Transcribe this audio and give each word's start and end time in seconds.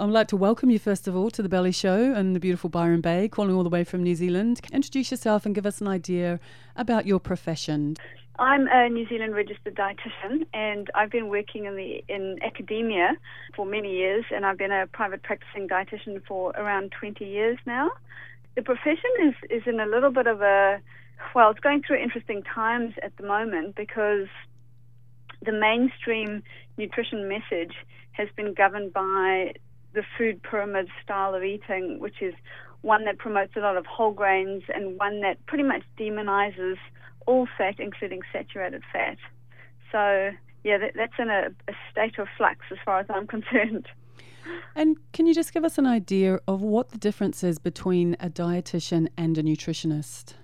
I'd 0.00 0.08
like 0.08 0.28
to 0.28 0.36
welcome 0.36 0.70
you, 0.70 0.78
first 0.78 1.06
of 1.06 1.14
all, 1.14 1.30
to 1.30 1.42
the 1.42 1.48
Belly 1.50 1.72
Show 1.72 2.14
and 2.14 2.34
the 2.34 2.40
beautiful 2.40 2.70
Byron 2.70 3.02
Bay, 3.02 3.28
calling 3.28 3.54
all 3.54 3.62
the 3.62 3.68
way 3.68 3.84
from 3.84 4.02
New 4.02 4.14
Zealand. 4.14 4.62
Introduce 4.72 5.10
yourself 5.10 5.44
and 5.44 5.54
give 5.54 5.66
us 5.66 5.82
an 5.82 5.88
idea 5.88 6.40
about 6.74 7.04
your 7.04 7.20
profession. 7.20 7.98
I'm 8.38 8.66
a 8.68 8.88
New 8.88 9.06
Zealand 9.10 9.34
registered 9.34 9.74
dietitian, 9.74 10.46
and 10.54 10.88
I've 10.94 11.10
been 11.10 11.28
working 11.28 11.66
in 11.66 11.76
the 11.76 12.02
in 12.08 12.38
academia 12.42 13.10
for 13.54 13.66
many 13.66 13.94
years, 13.94 14.24
and 14.34 14.46
I've 14.46 14.56
been 14.56 14.72
a 14.72 14.86
private 14.86 15.22
practicing 15.22 15.68
dietitian 15.68 16.24
for 16.26 16.52
around 16.52 16.92
20 16.98 17.22
years 17.22 17.58
now. 17.66 17.90
The 18.56 18.62
profession 18.62 19.10
is 19.22 19.34
is 19.50 19.62
in 19.66 19.80
a 19.80 19.86
little 19.86 20.10
bit 20.10 20.26
of 20.26 20.40
a 20.40 20.80
well, 21.34 21.50
it's 21.50 21.60
going 21.60 21.82
through 21.82 21.98
interesting 21.98 22.42
times 22.42 22.94
at 23.02 23.14
the 23.18 23.26
moment 23.26 23.76
because 23.76 24.28
the 25.44 25.52
mainstream 25.52 26.42
nutrition 26.78 27.28
message 27.28 27.74
has 28.12 28.28
been 28.34 28.54
governed 28.54 28.94
by 28.94 29.52
the 29.92 30.02
food 30.16 30.42
pyramid 30.42 30.88
style 31.02 31.34
of 31.34 31.42
eating, 31.42 31.98
which 31.98 32.22
is 32.22 32.34
one 32.82 33.04
that 33.04 33.18
promotes 33.18 33.56
a 33.56 33.60
lot 33.60 33.76
of 33.76 33.86
whole 33.86 34.12
grains 34.12 34.62
and 34.74 34.98
one 34.98 35.20
that 35.20 35.44
pretty 35.46 35.64
much 35.64 35.82
demonizes 35.98 36.76
all 37.26 37.46
fat, 37.58 37.78
including 37.78 38.20
saturated 38.32 38.82
fat. 38.92 39.18
So, 39.92 40.30
yeah, 40.64 40.78
that, 40.78 40.92
that's 40.94 41.12
in 41.18 41.28
a, 41.28 41.48
a 41.68 41.74
state 41.90 42.18
of 42.18 42.28
flux 42.36 42.60
as 42.70 42.78
far 42.84 43.00
as 43.00 43.06
I'm 43.10 43.26
concerned. 43.26 43.88
And 44.74 44.96
can 45.12 45.26
you 45.26 45.34
just 45.34 45.52
give 45.52 45.64
us 45.64 45.78
an 45.78 45.86
idea 45.86 46.40
of 46.48 46.62
what 46.62 46.90
the 46.90 46.98
difference 46.98 47.44
is 47.44 47.58
between 47.58 48.16
a 48.20 48.30
dietitian 48.30 49.08
and 49.16 49.36
a 49.36 49.42
nutritionist? 49.42 50.34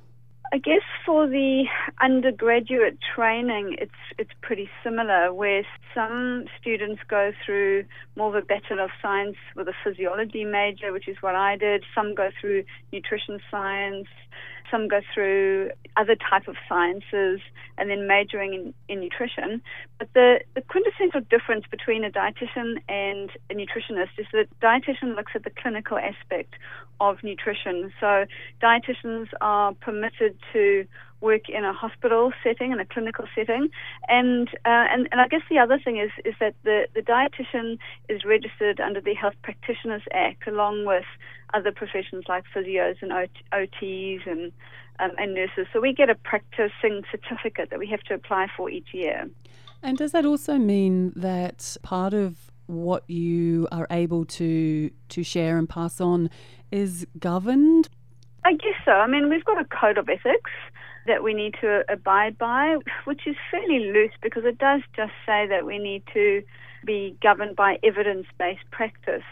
I 0.52 0.58
guess 0.58 0.82
for 1.04 1.26
the 1.26 1.64
undergraduate 2.00 2.98
training, 3.14 3.76
it's 3.80 3.90
it's 4.18 4.30
pretty 4.42 4.68
similar. 4.84 5.32
Where 5.32 5.62
some 5.94 6.44
students 6.60 7.02
go 7.08 7.32
through 7.44 7.84
more 8.16 8.28
of 8.28 8.42
a 8.42 8.46
Bachelor 8.46 8.84
of 8.84 8.90
Science 9.02 9.36
with 9.56 9.68
a 9.68 9.74
physiology 9.82 10.44
major, 10.44 10.92
which 10.92 11.08
is 11.08 11.16
what 11.20 11.34
I 11.34 11.56
did. 11.56 11.84
Some 11.94 12.14
go 12.14 12.30
through 12.40 12.64
nutrition 12.92 13.40
science. 13.50 14.06
Some 14.70 14.88
go 14.88 15.00
through 15.12 15.70
other 15.96 16.16
type 16.16 16.48
of 16.48 16.56
sciences 16.68 17.40
and 17.78 17.90
then 17.90 18.06
majoring 18.06 18.54
in, 18.54 18.74
in 18.88 19.00
nutrition. 19.00 19.62
But 19.98 20.08
the, 20.14 20.40
the 20.54 20.62
quintessential 20.62 21.20
difference 21.22 21.64
between 21.70 22.04
a 22.04 22.10
dietitian 22.10 22.76
and 22.88 23.30
a 23.50 23.54
nutritionist 23.54 24.18
is 24.18 24.26
that 24.32 24.48
dietitian 24.60 25.16
looks 25.16 25.32
at 25.34 25.44
the 25.44 25.50
clinical 25.50 25.98
aspect 25.98 26.54
of 27.00 27.22
nutrition. 27.22 27.92
So 28.00 28.26
dietitians 28.62 29.28
are 29.40 29.74
permitted 29.74 30.36
to 30.52 30.86
work 31.20 31.48
in 31.48 31.64
a 31.64 31.72
hospital 31.72 32.32
setting, 32.42 32.72
in 32.72 32.80
a 32.80 32.84
clinical 32.84 33.26
setting. 33.34 33.68
And, 34.08 34.48
uh, 34.64 34.86
and, 34.90 35.08
and 35.10 35.20
I 35.20 35.28
guess 35.28 35.42
the 35.48 35.58
other 35.58 35.78
thing 35.82 35.98
is, 35.98 36.10
is 36.24 36.34
that 36.40 36.54
the, 36.64 36.86
the 36.94 37.02
dietitian 37.02 37.78
is 38.08 38.24
registered 38.24 38.80
under 38.80 39.00
the 39.00 39.14
Health 39.14 39.34
Practitioners 39.42 40.02
Act 40.12 40.46
along 40.46 40.84
with 40.84 41.04
other 41.54 41.72
professions 41.72 42.24
like 42.28 42.44
physios 42.54 42.96
and 43.00 43.12
OTs 43.12 44.26
and, 44.26 44.52
um, 44.98 45.10
and 45.18 45.34
nurses. 45.34 45.66
So 45.72 45.80
we 45.80 45.92
get 45.92 46.10
a 46.10 46.14
practicing 46.14 47.02
certificate 47.10 47.70
that 47.70 47.78
we 47.78 47.86
have 47.88 48.02
to 48.02 48.14
apply 48.14 48.48
for 48.56 48.68
each 48.70 48.88
year. 48.92 49.28
And 49.82 49.96
does 49.96 50.12
that 50.12 50.24
also 50.24 50.58
mean 50.58 51.12
that 51.16 51.76
part 51.82 52.14
of 52.14 52.50
what 52.66 53.08
you 53.08 53.68
are 53.70 53.86
able 53.90 54.24
to 54.24 54.90
to 55.08 55.22
share 55.22 55.56
and 55.56 55.68
pass 55.68 56.00
on 56.00 56.28
is 56.72 57.06
governed? 57.18 57.88
I 58.44 58.52
guess 58.52 58.74
so. 58.84 58.92
I 58.92 59.06
mean, 59.06 59.28
we've 59.28 59.44
got 59.44 59.60
a 59.60 59.64
code 59.64 59.98
of 59.98 60.08
ethics 60.08 60.50
that 61.06 61.22
we 61.22 61.34
need 61.34 61.54
to 61.60 61.84
abide 61.88 62.38
by, 62.38 62.76
which 63.04 63.26
is 63.26 63.36
fairly 63.50 63.92
loose 63.92 64.12
because 64.22 64.44
it 64.44 64.58
does 64.58 64.82
just 64.94 65.12
say 65.24 65.46
that 65.46 65.64
we 65.64 65.78
need 65.78 66.02
to 66.12 66.42
be 66.84 67.16
governed 67.22 67.56
by 67.56 67.78
evidence 67.82 68.26
based 68.38 68.70
practice. 68.70 69.24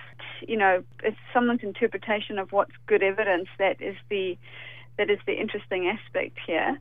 You 0.47 0.56
know, 0.56 0.83
it's 1.02 1.17
someone's 1.33 1.62
interpretation 1.62 2.39
of 2.39 2.52
what's 2.52 2.72
good 2.86 3.02
evidence 3.02 3.48
that 3.58 3.80
is 3.80 3.97
the 4.11 4.36
that 4.97 5.11
is 5.11 5.19
the 5.27 5.34
interesting 5.34 5.89
aspect 5.89 6.39
here. 6.47 6.78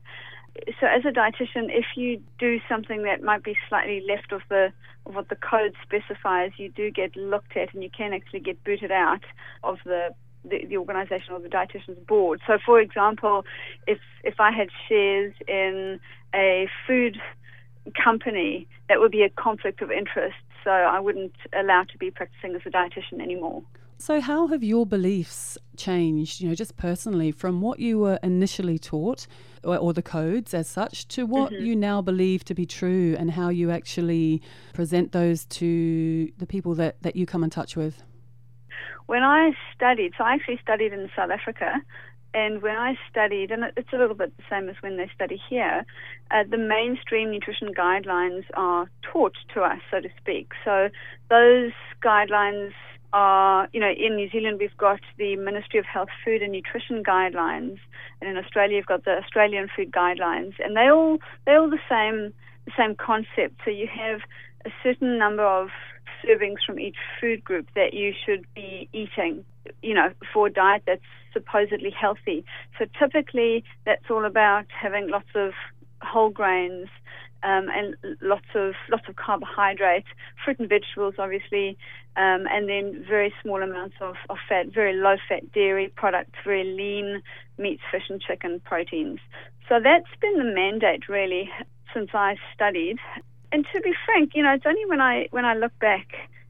So, 0.78 0.86
as 0.86 1.04
a 1.04 1.10
dietitian, 1.10 1.66
if 1.68 1.84
you 1.96 2.22
do 2.38 2.60
something 2.68 3.02
that 3.02 3.22
might 3.22 3.42
be 3.42 3.56
slightly 3.68 4.04
left 4.08 4.32
of 4.32 4.42
the 4.48 4.72
of 5.06 5.14
what 5.14 5.28
the 5.28 5.36
code 5.36 5.74
specifies, 5.82 6.52
you 6.56 6.68
do 6.70 6.90
get 6.90 7.16
looked 7.16 7.56
at, 7.56 7.74
and 7.74 7.82
you 7.82 7.90
can 7.90 8.12
actually 8.12 8.40
get 8.40 8.62
booted 8.64 8.92
out 8.92 9.24
of 9.62 9.78
the 9.84 10.14
the, 10.44 10.64
the 10.66 10.76
organisation 10.76 11.32
or 11.32 11.40
the 11.40 11.48
dietitian's 11.48 11.98
board. 12.06 12.40
So, 12.46 12.58
for 12.64 12.80
example, 12.80 13.44
if 13.86 13.98
if 14.22 14.40
I 14.40 14.50
had 14.50 14.68
shares 14.88 15.34
in 15.48 16.00
a 16.34 16.68
food 16.86 17.20
company, 18.02 18.66
that 18.88 19.00
would 19.00 19.12
be 19.12 19.22
a 19.22 19.30
conflict 19.30 19.82
of 19.82 19.90
interest. 19.90 20.36
So, 20.62 20.70
I 20.70 21.00
wouldn't 21.00 21.34
allow 21.52 21.84
to 21.84 21.98
be 21.98 22.10
practicing 22.10 22.54
as 22.54 22.62
a 22.66 22.70
dietitian 22.70 23.20
anymore. 23.20 23.62
So, 23.98 24.20
how 24.20 24.48
have 24.48 24.62
your 24.62 24.84
beliefs 24.84 25.56
changed, 25.76 26.40
you 26.40 26.48
know, 26.48 26.54
just 26.54 26.76
personally 26.76 27.30
from 27.30 27.60
what 27.60 27.78
you 27.78 27.98
were 27.98 28.18
initially 28.22 28.78
taught 28.78 29.26
or, 29.62 29.76
or 29.78 29.92
the 29.92 30.02
codes 30.02 30.52
as 30.52 30.68
such 30.68 31.08
to 31.08 31.24
what 31.26 31.52
mm-hmm. 31.52 31.64
you 31.64 31.76
now 31.76 32.02
believe 32.02 32.44
to 32.44 32.54
be 32.54 32.66
true 32.66 33.16
and 33.18 33.30
how 33.30 33.48
you 33.48 33.70
actually 33.70 34.42
present 34.72 35.12
those 35.12 35.44
to 35.46 36.30
the 36.38 36.46
people 36.46 36.74
that, 36.74 37.00
that 37.02 37.16
you 37.16 37.24
come 37.24 37.44
in 37.44 37.50
touch 37.50 37.76
with? 37.76 38.02
When 39.06 39.22
I 39.22 39.52
studied, 39.74 40.12
so 40.16 40.24
I 40.24 40.34
actually 40.34 40.58
studied 40.62 40.92
in 40.92 41.10
South 41.14 41.30
Africa, 41.30 41.82
and 42.34 42.62
when 42.62 42.76
I 42.76 42.96
studied, 43.08 43.52
and 43.52 43.64
it's 43.76 43.92
a 43.92 43.96
little 43.96 44.16
bit 44.16 44.36
the 44.36 44.42
same 44.50 44.68
as 44.68 44.74
when 44.80 44.96
they 44.96 45.08
study 45.14 45.40
here, 45.48 45.84
uh, 46.32 46.42
the 46.50 46.58
mainstream 46.58 47.30
nutrition 47.30 47.72
guidelines 47.72 48.44
are 48.54 48.90
taught 49.02 49.36
to 49.54 49.60
us, 49.60 49.78
so 49.90 50.00
to 50.00 50.08
speak. 50.20 50.50
So 50.64 50.88
those 51.30 51.72
guidelines 52.02 52.72
are, 53.12 53.68
you 53.72 53.78
know, 53.78 53.92
in 53.96 54.16
New 54.16 54.28
Zealand 54.30 54.58
we've 54.60 54.76
got 54.76 55.00
the 55.16 55.36
Ministry 55.36 55.78
of 55.78 55.86
Health, 55.86 56.08
Food 56.24 56.42
and 56.42 56.50
Nutrition 56.50 57.04
guidelines, 57.04 57.78
and 58.20 58.28
in 58.28 58.36
Australia 58.36 58.78
you've 58.78 58.86
got 58.86 59.04
the 59.04 59.18
Australian 59.22 59.68
Food 59.74 59.92
Guidelines, 59.92 60.54
and 60.58 60.76
they 60.76 60.90
all 60.90 61.18
they're 61.46 61.60
all 61.60 61.70
the 61.70 61.78
same 61.88 62.34
the 62.66 62.72
same 62.76 62.96
concept. 62.96 63.60
So 63.64 63.70
you 63.70 63.86
have 63.86 64.20
a 64.66 64.70
certain 64.82 65.18
number 65.18 65.44
of 65.44 65.68
servings 66.26 66.64
from 66.66 66.78
each 66.78 66.96
food 67.20 67.44
group 67.44 67.68
that 67.74 67.94
you 67.94 68.12
should 68.24 68.46
be 68.54 68.88
eating, 68.92 69.44
you 69.82 69.94
know, 69.94 70.12
for 70.32 70.46
a 70.48 70.52
diet 70.52 70.82
that's 70.86 71.02
supposedly 71.32 71.90
healthy. 71.90 72.44
So 72.78 72.86
typically, 72.98 73.64
that's 73.84 74.04
all 74.10 74.24
about 74.24 74.66
having 74.70 75.08
lots 75.08 75.28
of 75.34 75.52
whole 76.02 76.30
grains 76.30 76.88
um, 77.42 77.68
and 77.68 77.96
lots 78.22 78.46
of 78.54 78.74
lots 78.90 79.04
of 79.08 79.16
carbohydrates, 79.16 80.06
fruit 80.44 80.58
and 80.58 80.68
vegetables, 80.68 81.14
obviously, 81.18 81.76
um, 82.16 82.46
and 82.50 82.68
then 82.68 83.04
very 83.06 83.32
small 83.42 83.62
amounts 83.62 83.96
of, 84.00 84.14
of 84.30 84.38
fat, 84.48 84.66
very 84.72 84.94
low 84.94 85.16
fat 85.28 85.52
dairy 85.52 85.92
products, 85.94 86.32
very 86.44 86.64
lean 86.64 87.22
meats, 87.58 87.82
fish 87.90 88.04
and 88.08 88.20
chicken 88.20 88.60
proteins. 88.64 89.20
So 89.68 89.78
that's 89.82 90.08
been 90.20 90.38
the 90.38 90.54
mandate 90.54 91.08
really 91.08 91.50
since 91.92 92.10
I 92.14 92.36
studied 92.54 92.98
and 93.54 93.64
to 93.72 93.80
be 93.82 93.92
frank, 94.04 94.32
you 94.34 94.42
know, 94.42 94.52
it's 94.52 94.66
only 94.66 94.84
when 94.86 95.00
I 95.00 95.28
when 95.30 95.44
I 95.44 95.54
look 95.54 95.78
back 95.78 96.08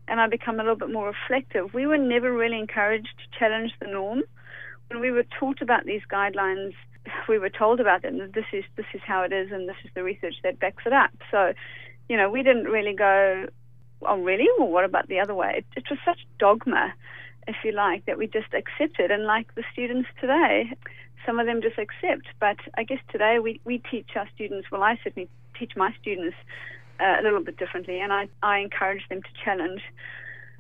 and 0.09 0.19
I 0.21 0.27
become 0.27 0.59
a 0.59 0.63
little 0.63 0.75
bit 0.75 0.91
more 0.91 1.09
reflective, 1.09 1.75
we 1.75 1.87
were 1.87 1.99
never 1.99 2.33
really 2.33 2.59
encouraged 2.59 3.15
to 3.19 3.39
challenge 3.39 3.73
the 3.79 3.89
norm. 3.89 4.23
When 4.89 5.01
we 5.01 5.11
were 5.11 5.27
taught 5.39 5.61
about 5.61 5.85
these 5.85 6.01
guidelines, 6.11 6.73
we 7.29 7.39
were 7.39 7.51
told 7.51 7.79
about 7.79 8.01
them. 8.01 8.31
This 8.33 8.47
is 8.55 8.65
this 8.77 8.87
is 8.95 9.03
how 9.07 9.23
it 9.23 9.35
is, 9.35 9.53
and 9.53 9.69
this 9.69 9.77
is 9.85 9.91
the 9.95 10.03
research 10.03 10.37
that 10.45 10.59
backs 10.59 10.85
it 10.87 10.95
up. 10.95 11.11
So, 11.31 11.53
you 12.09 12.17
know, 12.17 12.31
we 12.31 12.43
didn't 12.43 12.73
really 12.73 12.95
go, 12.95 13.49
oh, 14.01 14.21
really? 14.23 14.49
Well, 14.59 14.69
what 14.69 14.87
about 14.87 15.07
the 15.09 15.21
other 15.21 15.35
way? 15.35 15.57
It, 15.59 15.67
it 15.77 15.85
was 15.91 15.99
such 16.07 16.21
dogma, 16.39 16.95
if 17.47 17.57
you 17.65 17.73
like, 17.73 18.07
that 18.07 18.17
we 18.17 18.29
just 18.29 18.55
accepted. 18.55 19.11
And 19.11 19.25
like 19.25 19.55
the 19.57 19.65
students 19.75 20.09
today, 20.23 20.73
some 21.27 21.39
of 21.39 21.45
them 21.45 21.61
just 21.61 21.77
accept. 21.77 22.29
But 22.41 22.57
I 22.79 22.83
guess 22.85 23.01
today 23.13 23.41
we, 23.41 23.61
we 23.67 23.83
teach 23.91 24.09
our 24.17 24.29
students, 24.35 24.71
well, 24.71 24.83
I 24.83 24.99
certainly 25.05 25.29
teach 25.59 25.73
my 25.77 25.95
students 26.01 26.37
uh, 27.01 27.21
a 27.21 27.23
little 27.23 27.43
bit 27.43 27.57
differently, 27.57 28.01
and 28.01 28.13
I, 28.13 28.29
I 28.43 28.59
encourage 28.59 29.09
them 29.09 29.23
to 29.23 29.29
challenge. 29.45 29.83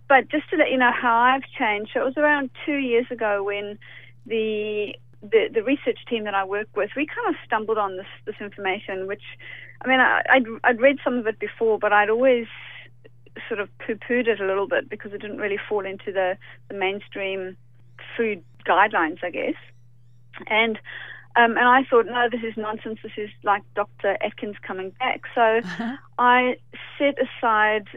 But 0.09 0.29
just 0.29 0.51
to 0.51 0.57
let 0.57 0.71
you 0.71 0.77
know 0.77 0.93
how 0.93 1.17
I've 1.17 1.49
changed, 1.59 1.93
so 1.95 2.01
it 2.01 2.05
was 2.05 2.17
around 2.17 2.51
two 2.67 2.77
years 2.77 3.07
ago 3.11 3.43
when 3.43 3.79
the 4.27 4.95
the, 5.23 5.49
the 5.53 5.63
research 5.63 5.99
team 6.09 6.25
that 6.25 6.35
I 6.35 6.45
work 6.45 6.69
with, 6.77 6.91
we 6.95 7.07
kind 7.07 7.29
of 7.29 7.35
stumbled 7.47 7.79
on 7.79 7.97
this 7.97 8.07
this 8.27 8.35
information, 8.41 9.07
which, 9.07 9.23
I 9.83 9.89
mean, 9.89 10.01
I, 10.01 10.23
I'd, 10.31 10.45
I'd 10.63 10.81
read 10.81 10.99
some 11.03 11.15
of 11.15 11.27
it 11.27 11.39
before, 11.39 11.79
but 11.79 11.93
I'd 11.95 12.11
always 12.11 12.47
sort 13.49 13.61
of 13.61 13.69
poo-pooed 13.79 14.29
it 14.29 14.41
a 14.41 14.47
little 14.47 14.69
bit 14.69 14.89
because 14.89 15.13
it 15.13 15.21
didn't 15.21 15.39
really 15.39 15.59
fall 15.69 15.85
into 15.85 16.13
the, 16.13 16.37
the 16.69 16.75
mainstream 16.75 17.57
food 18.17 18.45
guidelines, 18.67 19.25
I 19.25 19.31
guess. 19.31 19.55
And 20.47 20.79
um, 21.37 21.57
and 21.57 21.67
I 21.67 21.83
thought, 21.85 22.07
no, 22.07 22.29
this 22.31 22.43
is 22.43 22.57
nonsense. 22.57 23.01
This 23.03 23.13
is 23.17 23.31
like 23.43 23.63
Dr. 23.75 24.17
Atkins 24.23 24.57
coming 24.63 24.91
back. 25.01 25.23
So 25.35 25.41
uh-huh. 25.41 25.97
I 26.19 26.57
set 26.99 27.17
aside 27.21 27.89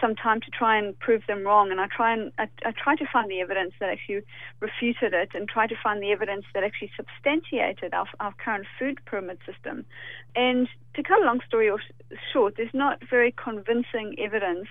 some 0.00 0.14
time 0.14 0.40
to 0.40 0.50
try 0.50 0.76
and 0.76 0.98
prove 0.98 1.22
them 1.28 1.44
wrong, 1.44 1.70
and 1.70 1.80
I 1.80 1.86
try 1.86 2.12
and 2.12 2.32
I, 2.38 2.48
I 2.64 2.72
try 2.72 2.96
to 2.96 3.06
find 3.12 3.30
the 3.30 3.40
evidence 3.40 3.72
that 3.80 3.88
actually 3.88 4.22
refuted 4.60 5.14
it, 5.14 5.30
and 5.32 5.48
try 5.48 5.66
to 5.66 5.76
find 5.82 6.02
the 6.02 6.10
evidence 6.10 6.44
that 6.54 6.64
actually 6.64 6.90
substantiated 6.96 7.94
our, 7.94 8.06
our 8.20 8.34
current 8.34 8.66
food 8.78 8.98
pyramid 9.06 9.38
system. 9.46 9.86
And 10.34 10.68
to 10.94 11.02
cut 11.02 11.22
a 11.22 11.24
long 11.24 11.40
story 11.46 11.70
short, 12.32 12.54
there's 12.56 12.74
not 12.74 13.00
very 13.08 13.32
convincing 13.32 14.16
evidence 14.18 14.68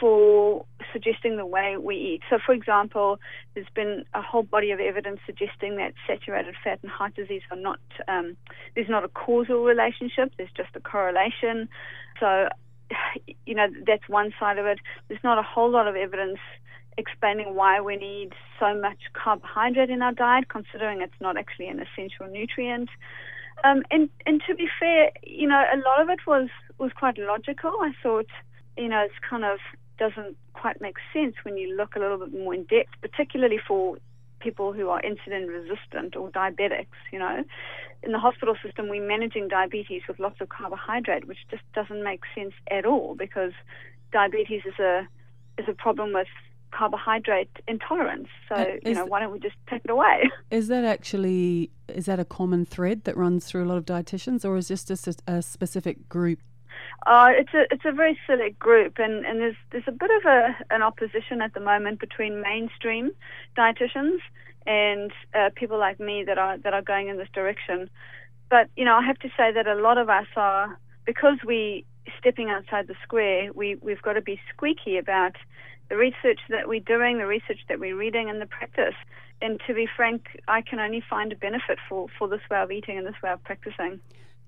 for 0.00 0.64
suggesting 0.92 1.36
the 1.36 1.46
way 1.46 1.76
we 1.76 1.96
eat. 1.96 2.20
So, 2.30 2.38
for 2.44 2.52
example, 2.52 3.18
there's 3.54 3.66
been 3.74 4.04
a 4.14 4.22
whole 4.22 4.42
body 4.42 4.70
of 4.70 4.80
evidence 4.80 5.20
suggesting 5.26 5.76
that 5.76 5.94
saturated 6.06 6.54
fat 6.62 6.78
and 6.82 6.90
heart 6.90 7.14
disease 7.14 7.42
are 7.50 7.56
not, 7.56 7.80
um, 8.08 8.36
there's 8.74 8.88
not 8.88 9.04
a 9.04 9.08
causal 9.08 9.64
relationship, 9.64 10.32
there's 10.36 10.52
just 10.56 10.70
a 10.74 10.80
correlation. 10.80 11.68
So, 12.20 12.48
you 13.46 13.54
know, 13.54 13.66
that's 13.86 14.08
one 14.08 14.32
side 14.38 14.58
of 14.58 14.66
it. 14.66 14.78
There's 15.08 15.24
not 15.24 15.38
a 15.38 15.42
whole 15.42 15.70
lot 15.70 15.88
of 15.88 15.96
evidence 15.96 16.38
explaining 16.96 17.54
why 17.54 17.80
we 17.80 17.96
need 17.96 18.32
so 18.60 18.74
much 18.74 18.98
carbohydrate 19.12 19.90
in 19.90 20.02
our 20.02 20.12
diet, 20.12 20.48
considering 20.48 21.00
it's 21.00 21.20
not 21.20 21.36
actually 21.36 21.68
an 21.68 21.80
essential 21.80 22.28
nutrient. 22.28 22.88
Um, 23.62 23.82
and 23.90 24.10
and 24.26 24.42
to 24.46 24.54
be 24.54 24.68
fair, 24.80 25.10
you 25.22 25.48
know, 25.48 25.62
a 25.72 25.76
lot 25.76 26.00
of 26.00 26.08
it 26.08 26.26
was 26.26 26.48
was 26.78 26.92
quite 26.92 27.18
logical. 27.18 27.70
I 27.80 27.92
thought, 28.02 28.26
you 28.76 28.88
know, 28.88 29.00
it's 29.00 29.14
kind 29.28 29.44
of 29.44 29.58
doesn't 29.98 30.36
quite 30.52 30.80
make 30.80 30.96
sense 31.12 31.34
when 31.44 31.56
you 31.56 31.76
look 31.76 31.96
a 31.96 31.98
little 31.98 32.18
bit 32.18 32.32
more 32.32 32.54
in 32.54 32.64
depth, 32.64 32.90
particularly 33.00 33.58
for 33.66 33.96
people 34.40 34.72
who 34.72 34.88
are 34.88 35.00
insulin 35.02 35.48
resistant 35.48 36.16
or 36.16 36.30
diabetics, 36.30 36.98
you 37.12 37.18
know. 37.18 37.44
In 38.02 38.12
the 38.12 38.18
hospital 38.18 38.54
system, 38.62 38.88
we're 38.88 39.06
managing 39.06 39.48
diabetes 39.48 40.02
with 40.06 40.18
lots 40.18 40.40
of 40.40 40.50
carbohydrate, 40.50 41.26
which 41.26 41.38
just 41.50 41.62
doesn't 41.74 42.02
make 42.02 42.20
sense 42.34 42.52
at 42.70 42.84
all 42.84 43.14
because 43.14 43.52
diabetes 44.12 44.62
is 44.66 44.78
a 44.78 45.06
is 45.56 45.66
a 45.68 45.72
problem 45.72 46.12
with 46.12 46.26
carbohydrate 46.72 47.50
intolerance. 47.68 48.28
So, 48.48 48.56
uh, 48.56 48.66
you 48.84 48.94
know, 48.94 49.06
why 49.06 49.20
don't 49.20 49.32
we 49.32 49.38
just 49.38 49.54
take 49.70 49.82
it 49.84 49.90
away? 49.90 50.28
Is 50.50 50.68
that 50.68 50.84
actually 50.84 51.70
is 51.88 52.06
that 52.06 52.18
a 52.18 52.24
common 52.24 52.64
thread 52.64 53.04
that 53.04 53.16
runs 53.16 53.46
through 53.46 53.64
a 53.64 53.68
lot 53.68 53.78
of 53.78 53.84
dietitians, 53.84 54.44
or 54.44 54.56
is 54.56 54.68
this 54.68 54.84
just 54.84 55.06
a, 55.06 55.14
a 55.26 55.42
specific 55.42 56.08
group? 56.08 56.40
Uh, 57.06 57.30
it's 57.30 57.52
a 57.54 57.64
it's 57.70 57.84
a 57.84 57.92
very 57.92 58.18
select 58.26 58.58
group, 58.58 58.98
and, 58.98 59.24
and 59.26 59.40
there's 59.40 59.56
there's 59.70 59.84
a 59.86 59.92
bit 59.92 60.10
of 60.10 60.24
a 60.24 60.56
an 60.70 60.82
opposition 60.82 61.42
at 61.42 61.52
the 61.54 61.60
moment 61.60 62.00
between 62.00 62.40
mainstream 62.40 63.10
dietitians 63.56 64.18
and 64.66 65.12
uh, 65.34 65.50
people 65.54 65.78
like 65.78 66.00
me 66.00 66.24
that 66.24 66.38
are 66.38 66.58
that 66.58 66.72
are 66.72 66.82
going 66.82 67.08
in 67.08 67.16
this 67.16 67.28
direction. 67.34 67.90
But 68.50 68.68
you 68.76 68.84
know, 68.84 68.94
I 68.94 69.04
have 69.04 69.18
to 69.20 69.28
say 69.36 69.52
that 69.52 69.66
a 69.66 69.74
lot 69.74 69.98
of 69.98 70.08
us 70.08 70.26
are 70.36 70.78
because 71.04 71.38
we 71.46 71.84
stepping 72.18 72.48
outside 72.50 72.86
the 72.86 72.96
square. 73.02 73.52
We 73.52 73.76
we've 73.76 74.02
got 74.02 74.14
to 74.14 74.22
be 74.22 74.40
squeaky 74.52 74.96
about 74.96 75.36
the 75.88 75.96
research 75.96 76.40
that 76.48 76.68
we're 76.68 76.80
doing, 76.80 77.18
the 77.18 77.26
research 77.26 77.60
that 77.68 77.78
we're 77.78 77.96
reading, 77.96 78.30
and 78.30 78.40
the 78.40 78.46
practice. 78.46 78.94
And 79.42 79.60
to 79.66 79.74
be 79.74 79.86
frank, 79.94 80.40
I 80.48 80.62
can 80.62 80.78
only 80.78 81.02
find 81.08 81.32
a 81.32 81.36
benefit 81.36 81.78
for, 81.88 82.06
for 82.18 82.28
this 82.28 82.40
way 82.50 82.62
of 82.62 82.70
eating 82.70 82.96
and 82.96 83.06
this 83.06 83.20
way 83.22 83.30
of 83.30 83.42
practicing. 83.44 84.00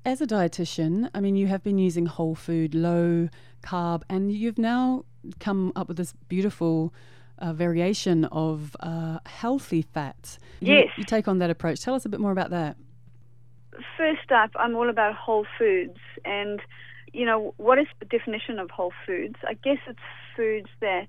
As 0.07 0.21
a 0.21 0.27
dietitian, 0.27 1.11
I 1.17 1.21
mean, 1.21 1.35
you 1.35 1.49
have 1.49 1.65
been 1.65 1.79
using 1.79 2.07
whole 2.07 2.37
food, 2.37 2.77
low 2.77 3.29
carb, 3.65 4.03
and 4.09 4.31
you've 4.31 4.57
now 4.57 5.05
come 5.41 5.73
up 5.75 5.89
with 5.89 5.97
this 5.97 6.15
beautiful 6.29 6.95
uh, 7.41 7.53
variation 7.53 8.25
of 8.27 8.77
uh, 8.79 9.19
healthy 9.27 9.83
fats. 9.83 10.39
You, 10.61 10.75
yes. 10.75 10.89
You 10.97 11.03
take 11.03 11.27
on 11.27 11.39
that 11.39 11.51
approach. 11.51 11.81
Tell 11.81 11.97
us 11.97 12.07
a 12.07 12.09
bit 12.09 12.21
more 12.21 12.31
about 12.31 12.51
that. 12.51 12.77
First 13.97 14.31
up, 14.31 14.51
I'm 14.55 14.77
all 14.77 14.89
about 14.89 15.17
whole 15.17 15.45
foods. 15.59 15.99
And, 16.25 16.61
you 17.13 17.27
know, 17.27 17.53
what 17.57 17.81
is 17.81 17.89
the 17.99 18.05
definition 18.05 18.61
of 18.61 18.71
whole 18.71 18.93
foods? 19.05 19.35
I 19.45 19.55
guess 19.55 19.79
it's 19.89 19.99
foods 20.37 20.69
that 20.83 21.09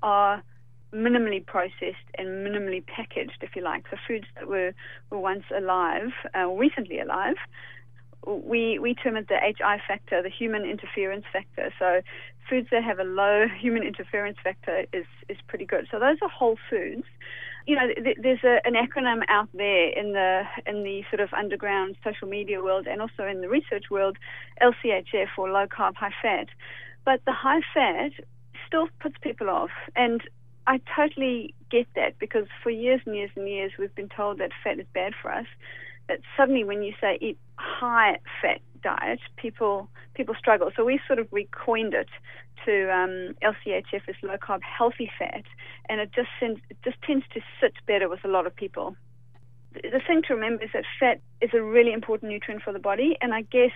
are 0.00 0.44
minimally 0.92 1.44
processed 1.44 2.06
and 2.16 2.46
minimally 2.46 2.86
packaged, 2.86 3.38
if 3.42 3.56
you 3.56 3.62
like. 3.62 3.86
So 3.90 3.96
foods 4.06 4.26
that 4.36 4.46
were, 4.46 4.74
were 5.10 5.18
once 5.18 5.42
alive, 5.54 6.10
uh, 6.36 6.46
recently 6.46 7.00
alive, 7.00 7.34
we, 8.26 8.78
we 8.78 8.94
term 8.94 9.16
it 9.16 9.28
the 9.28 9.36
HI 9.40 9.80
factor, 9.86 10.22
the 10.22 10.30
human 10.30 10.64
interference 10.64 11.24
factor. 11.32 11.72
So 11.78 12.02
foods 12.48 12.68
that 12.70 12.82
have 12.84 12.98
a 12.98 13.04
low 13.04 13.46
human 13.60 13.82
interference 13.82 14.38
factor 14.42 14.84
is, 14.92 15.06
is 15.28 15.38
pretty 15.46 15.64
good. 15.64 15.86
So 15.90 15.98
those 15.98 16.18
are 16.22 16.28
whole 16.28 16.58
foods. 16.68 17.04
You 17.66 17.76
know, 17.76 17.88
th- 18.02 18.16
there's 18.22 18.44
a, 18.44 18.60
an 18.66 18.74
acronym 18.74 19.22
out 19.28 19.48
there 19.52 19.88
in 19.90 20.12
the 20.12 20.42
in 20.66 20.84
the 20.84 21.02
sort 21.10 21.20
of 21.20 21.30
underground 21.34 21.96
social 22.02 22.26
media 22.26 22.62
world 22.62 22.86
and 22.86 23.02
also 23.02 23.24
in 23.24 23.42
the 23.42 23.48
research 23.48 23.84
world, 23.90 24.16
LCHF 24.62 25.28
or 25.36 25.50
low 25.50 25.66
carb 25.66 25.94
high 25.94 26.14
fat. 26.22 26.48
But 27.04 27.20
the 27.26 27.32
high 27.32 27.60
fat 27.74 28.12
still 28.66 28.88
puts 29.00 29.16
people 29.20 29.50
off, 29.50 29.70
and 29.94 30.22
I 30.66 30.80
totally 30.96 31.54
get 31.70 31.86
that 31.94 32.18
because 32.18 32.46
for 32.62 32.70
years 32.70 33.02
and 33.04 33.14
years 33.14 33.30
and 33.36 33.46
years 33.46 33.72
we've 33.78 33.94
been 33.94 34.08
told 34.08 34.38
that 34.38 34.52
fat 34.64 34.78
is 34.78 34.86
bad 34.94 35.12
for 35.20 35.30
us 35.30 35.46
suddenly 36.36 36.64
when 36.64 36.82
you 36.82 36.92
say 37.00 37.18
eat 37.20 37.38
high 37.56 38.18
fat 38.40 38.60
diet, 38.82 39.20
people 39.36 39.88
people 40.14 40.34
struggle. 40.38 40.70
So 40.76 40.84
we 40.84 41.00
sort 41.06 41.18
of 41.18 41.28
recoined 41.32 41.94
it 41.94 42.08
to 42.64 42.92
um, 42.92 43.34
LCHF 43.42 44.08
as 44.08 44.14
low 44.22 44.36
carb 44.36 44.60
healthy 44.62 45.10
fat, 45.18 45.44
and 45.88 46.00
it 46.00 46.10
just 46.14 46.28
sends, 46.40 46.60
it 46.70 46.76
just 46.84 47.00
tends 47.02 47.24
to 47.34 47.40
sit 47.60 47.74
better 47.86 48.08
with 48.08 48.24
a 48.24 48.28
lot 48.28 48.46
of 48.46 48.54
people. 48.54 48.96
The, 49.74 49.90
the 49.90 50.00
thing 50.06 50.22
to 50.28 50.34
remember 50.34 50.64
is 50.64 50.70
that 50.74 50.84
fat 50.98 51.20
is 51.40 51.50
a 51.54 51.62
really 51.62 51.92
important 51.92 52.30
nutrient 52.32 52.62
for 52.62 52.72
the 52.72 52.78
body, 52.78 53.16
and 53.20 53.32
I 53.32 53.42
guess 53.42 53.72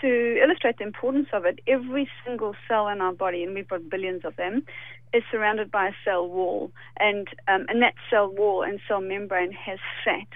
to 0.00 0.42
illustrate 0.42 0.78
the 0.78 0.84
importance 0.84 1.28
of 1.32 1.44
it, 1.44 1.60
every 1.66 2.08
single 2.24 2.54
cell 2.66 2.88
in 2.88 3.00
our 3.00 3.12
body, 3.12 3.44
and 3.44 3.54
we've 3.54 3.68
got 3.68 3.88
billions 3.88 4.24
of 4.24 4.36
them, 4.36 4.62
is 5.12 5.22
surrounded 5.30 5.70
by 5.70 5.88
a 5.88 5.92
cell 6.04 6.26
wall, 6.26 6.70
and 6.98 7.28
um, 7.48 7.66
and 7.68 7.82
that 7.82 7.94
cell 8.10 8.28
wall 8.28 8.62
and 8.62 8.80
cell 8.88 9.00
membrane 9.00 9.52
has 9.52 9.78
fat 10.04 10.28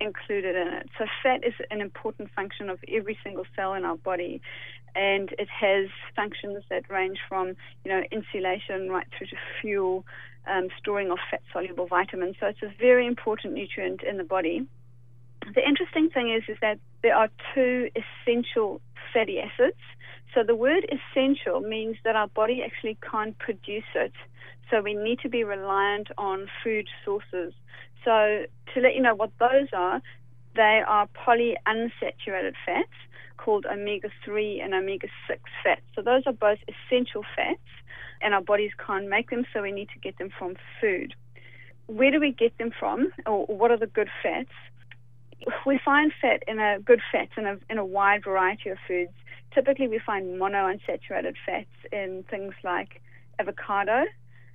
included 0.00 0.56
in 0.56 0.68
it. 0.68 0.88
So 0.98 1.06
fat 1.22 1.44
is 1.44 1.54
an 1.70 1.80
important 1.80 2.30
function 2.34 2.70
of 2.70 2.78
every 2.88 3.18
single 3.22 3.44
cell 3.54 3.74
in 3.74 3.84
our 3.84 3.96
body, 3.96 4.40
and 4.94 5.30
it 5.38 5.48
has 5.48 5.88
functions 6.16 6.64
that 6.70 6.88
range 6.90 7.18
from 7.28 7.54
you 7.84 7.90
know 7.90 8.02
insulation 8.10 8.90
right 8.90 9.06
through 9.16 9.28
to 9.28 9.36
fuel, 9.60 10.04
um, 10.46 10.68
storing 10.78 11.10
of 11.10 11.18
fat 11.30 11.42
soluble 11.52 11.86
vitamins. 11.86 12.36
So 12.40 12.46
it's 12.46 12.62
a 12.62 12.72
very 12.78 13.06
important 13.06 13.54
nutrient 13.54 14.02
in 14.02 14.16
the 14.16 14.24
body. 14.24 14.66
The 15.54 15.66
interesting 15.66 16.10
thing 16.10 16.32
is 16.32 16.42
is 16.48 16.58
that 16.60 16.78
there 17.02 17.16
are 17.16 17.28
two 17.54 17.90
essential 17.94 18.80
fatty 19.12 19.40
acids. 19.40 19.78
So 20.34 20.42
the 20.44 20.54
word 20.54 20.86
essential 20.90 21.60
means 21.60 21.96
that 22.04 22.16
our 22.16 22.28
body 22.28 22.62
actually 22.64 22.98
can't 23.10 23.36
produce 23.38 23.90
it. 23.94 24.12
So 24.70 24.80
we 24.80 24.94
need 24.94 25.18
to 25.20 25.28
be 25.28 25.42
reliant 25.42 26.08
on 26.16 26.48
food 26.62 26.86
sources. 27.04 27.52
So 28.04 28.44
to 28.74 28.80
let 28.80 28.94
you 28.94 29.02
know 29.02 29.14
what 29.14 29.32
those 29.40 29.68
are, 29.72 30.00
they 30.54 30.82
are 30.86 31.08
polyunsaturated 31.08 32.54
fats 32.64 32.88
called 33.36 33.66
omega-3 33.66 34.62
and 34.62 34.74
omega-6 34.74 35.38
fats. 35.64 35.82
So 35.94 36.02
those 36.02 36.22
are 36.26 36.32
both 36.32 36.58
essential 36.68 37.24
fats, 37.34 37.58
and 38.20 38.34
our 38.34 38.42
bodies 38.42 38.72
can't 38.84 39.08
make 39.08 39.30
them, 39.30 39.46
so 39.52 39.62
we 39.62 39.72
need 39.72 39.88
to 39.90 39.98
get 39.98 40.18
them 40.18 40.30
from 40.38 40.56
food. 40.80 41.14
Where 41.86 42.10
do 42.10 42.20
we 42.20 42.32
get 42.32 42.56
them 42.58 42.70
from, 42.78 43.10
or 43.26 43.46
what 43.46 43.70
are 43.70 43.78
the 43.78 43.86
good 43.86 44.10
fats? 44.22 44.50
We 45.66 45.80
find 45.82 46.12
fat 46.20 46.42
in 46.46 46.58
a 46.58 46.78
good 46.80 47.00
fats 47.10 47.32
in 47.38 47.46
a 47.46 47.56
in 47.70 47.78
a 47.78 47.84
wide 47.84 48.24
variety 48.24 48.68
of 48.68 48.78
foods. 48.86 49.14
Typically, 49.54 49.88
we 49.88 49.98
find 49.98 50.40
monounsaturated 50.40 51.34
fats 51.44 51.68
in 51.92 52.24
things 52.30 52.54
like 52.62 53.02
avocado, 53.38 54.04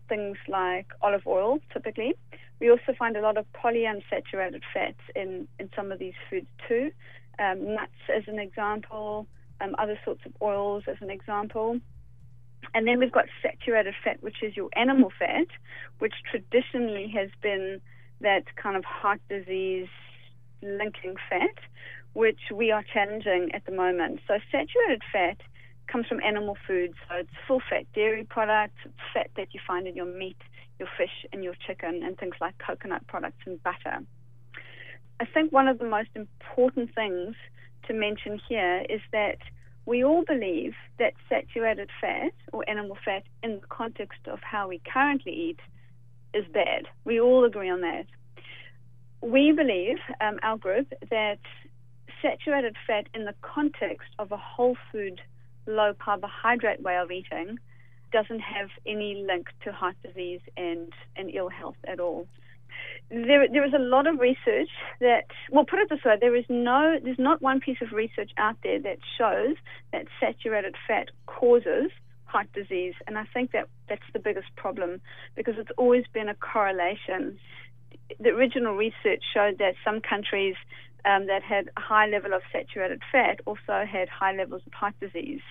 things 0.07 0.37
like 0.47 0.87
olive 1.01 1.25
oil, 1.27 1.59
typically. 1.73 2.13
We 2.59 2.69
also 2.69 2.93
find 2.97 3.17
a 3.17 3.21
lot 3.21 3.37
of 3.37 3.45
polyunsaturated 3.53 4.61
fats 4.73 4.99
in, 5.15 5.47
in 5.59 5.69
some 5.75 5.91
of 5.91 5.99
these 5.99 6.13
foods 6.29 6.47
too. 6.67 6.91
Um, 7.39 7.75
nuts, 7.75 7.91
as 8.15 8.23
an 8.27 8.39
example, 8.39 9.27
um, 9.59 9.75
other 9.77 9.99
sorts 10.05 10.21
of 10.25 10.31
oils, 10.41 10.83
as 10.87 10.97
an 11.01 11.09
example. 11.09 11.79
And 12.73 12.87
then 12.87 12.99
we've 12.99 13.11
got 13.11 13.25
saturated 13.41 13.93
fat, 14.03 14.21
which 14.21 14.41
is 14.41 14.55
your 14.55 14.69
animal 14.75 15.11
fat, 15.17 15.47
which 15.99 16.13
traditionally 16.29 17.11
has 17.15 17.29
been 17.41 17.81
that 18.21 18.43
kind 18.55 18.77
of 18.77 18.85
heart 18.85 19.19
disease 19.29 19.87
linking 20.61 21.15
fat, 21.29 21.55
which 22.15 22.39
we 22.51 22.71
are 22.71 22.83
challenging 22.93 23.51
at 23.53 23.65
the 23.65 23.73
moment. 23.73 24.21
So 24.25 24.39
saturated 24.49 25.01
fat 25.11 25.37
comes 25.87 26.07
from 26.07 26.21
animal 26.21 26.57
foods, 26.65 26.95
so 27.07 27.17
it's 27.17 27.29
full 27.45 27.61
fat 27.69 27.85
dairy 27.93 28.23
products, 28.23 28.77
it's 28.85 28.95
fat 29.13 29.29
that 29.35 29.53
you 29.53 29.59
find 29.67 29.85
in 29.85 29.95
your 29.95 30.05
meat, 30.05 30.37
your 30.79 30.87
fish, 30.97 31.25
and 31.31 31.43
your 31.43 31.53
chicken, 31.67 32.01
and 32.03 32.17
things 32.17 32.35
like 32.39 32.55
coconut 32.57 33.05
products 33.07 33.43
and 33.45 33.61
butter. 33.61 33.99
I 35.19 35.25
think 35.25 35.51
one 35.51 35.67
of 35.67 35.77
the 35.77 35.85
most 35.85 36.09
important 36.15 36.95
things 36.95 37.35
to 37.87 37.93
mention 37.93 38.39
here 38.47 38.85
is 38.89 39.01
that 39.11 39.37
we 39.85 40.03
all 40.03 40.23
believe 40.25 40.73
that 40.97 41.13
saturated 41.29 41.89
fat 41.99 42.31
or 42.53 42.67
animal 42.67 42.97
fat 43.03 43.23
in 43.43 43.59
the 43.59 43.67
context 43.67 44.19
of 44.25 44.39
how 44.41 44.69
we 44.69 44.81
currently 44.91 45.33
eat 45.33 45.59
is 46.33 46.45
bad. 46.53 46.87
We 47.03 47.19
all 47.19 47.43
agree 47.43 47.69
on 47.69 47.81
that. 47.81 48.05
We 49.21 49.51
believe, 49.51 49.97
um, 50.21 50.39
our 50.43 50.57
group, 50.57 50.91
that 51.09 51.39
saturated 52.25 52.75
fat 52.87 53.07
in 53.13 53.25
the 53.25 53.35
context 53.41 54.09
of 54.17 54.31
a 54.31 54.37
whole 54.37 54.75
food 54.91 55.21
low 55.67 55.93
carbohydrate 55.99 56.81
way 56.81 56.97
of 56.97 57.11
eating 57.11 57.57
doesn't 58.11 58.39
have 58.39 58.69
any 58.85 59.25
link 59.27 59.47
to 59.63 59.71
heart 59.71 59.95
disease 60.03 60.41
and, 60.57 60.91
and 61.15 61.29
ill 61.33 61.49
health 61.49 61.75
at 61.85 61.99
all. 61.99 62.27
There, 63.09 63.47
there 63.47 63.65
is 63.65 63.73
a 63.73 63.79
lot 63.79 64.07
of 64.07 64.19
research 64.19 64.69
that, 64.99 65.25
well, 65.51 65.65
put 65.65 65.79
it 65.79 65.89
this 65.89 65.99
way, 66.03 66.17
there 66.19 66.35
is 66.35 66.45
no, 66.49 66.97
there's 67.03 67.19
not 67.19 67.41
one 67.41 67.59
piece 67.59 67.77
of 67.81 67.91
research 67.91 68.31
out 68.37 68.55
there 68.63 68.79
that 68.81 68.97
shows 69.17 69.55
that 69.91 70.05
saturated 70.19 70.75
fat 70.87 71.09
causes 71.25 71.91
heart 72.25 72.47
disease. 72.53 72.93
And 73.07 73.17
I 73.17 73.25
think 73.33 73.51
that 73.51 73.67
that's 73.87 74.01
the 74.13 74.19
biggest 74.19 74.47
problem 74.55 75.01
because 75.35 75.55
it's 75.57 75.71
always 75.77 76.05
been 76.13 76.29
a 76.29 76.35
correlation. 76.35 77.37
The 78.19 78.29
original 78.29 78.75
research 78.75 79.23
showed 79.33 79.57
that 79.59 79.75
some 79.83 80.01
countries 80.01 80.55
um, 81.05 81.27
that 81.27 81.43
had 81.43 81.69
a 81.77 81.81
high 81.81 82.07
level 82.07 82.33
of 82.33 82.41
saturated 82.51 83.01
fat 83.11 83.39
also 83.45 83.85
had 83.85 84.09
high 84.09 84.35
levels 84.35 84.61
of 84.65 84.73
heart 84.73 84.95
disease. 84.99 85.41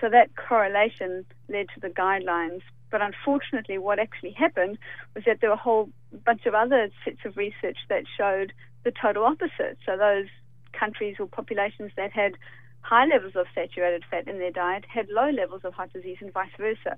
So 0.00 0.08
that 0.10 0.30
correlation 0.36 1.24
led 1.48 1.66
to 1.74 1.80
the 1.80 1.88
guidelines. 1.88 2.62
But 2.90 3.02
unfortunately, 3.02 3.78
what 3.78 3.98
actually 3.98 4.32
happened 4.32 4.78
was 5.14 5.24
that 5.24 5.40
there 5.40 5.50
were 5.50 5.54
a 5.54 5.58
whole 5.58 5.90
bunch 6.24 6.46
of 6.46 6.54
other 6.54 6.90
sets 7.04 7.18
of 7.24 7.36
research 7.36 7.78
that 7.88 8.04
showed 8.16 8.52
the 8.84 8.90
total 8.90 9.24
opposite. 9.24 9.78
So 9.86 9.96
those 9.96 10.26
countries 10.72 11.16
or 11.20 11.26
populations 11.26 11.92
that 11.96 12.12
had 12.12 12.34
high 12.82 13.06
levels 13.06 13.34
of 13.36 13.46
saturated 13.54 14.04
fat 14.10 14.26
in 14.26 14.38
their 14.38 14.50
diet 14.50 14.84
had 14.88 15.08
low 15.08 15.30
levels 15.30 15.62
of 15.64 15.74
heart 15.74 15.92
disease 15.92 16.16
and 16.20 16.32
vice 16.32 16.50
versa. 16.58 16.96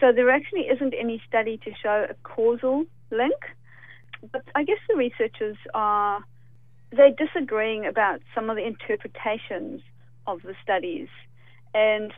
So 0.00 0.12
there 0.12 0.30
actually 0.30 0.62
isn't 0.62 0.94
any 0.98 1.22
study 1.28 1.58
to 1.58 1.70
show 1.80 2.06
a 2.08 2.14
causal 2.22 2.84
link. 3.10 3.36
But 4.32 4.42
I 4.54 4.64
guess 4.64 4.78
the 4.88 4.96
researchers 4.96 5.56
are 5.74 6.24
they're 6.96 7.26
disagreeing 7.26 7.86
about 7.86 8.20
some 8.34 8.50
of 8.50 8.56
the 8.56 8.66
interpretations 8.66 9.80
of 10.26 10.42
the 10.42 10.54
studies. 10.62 11.08
And 11.74 12.12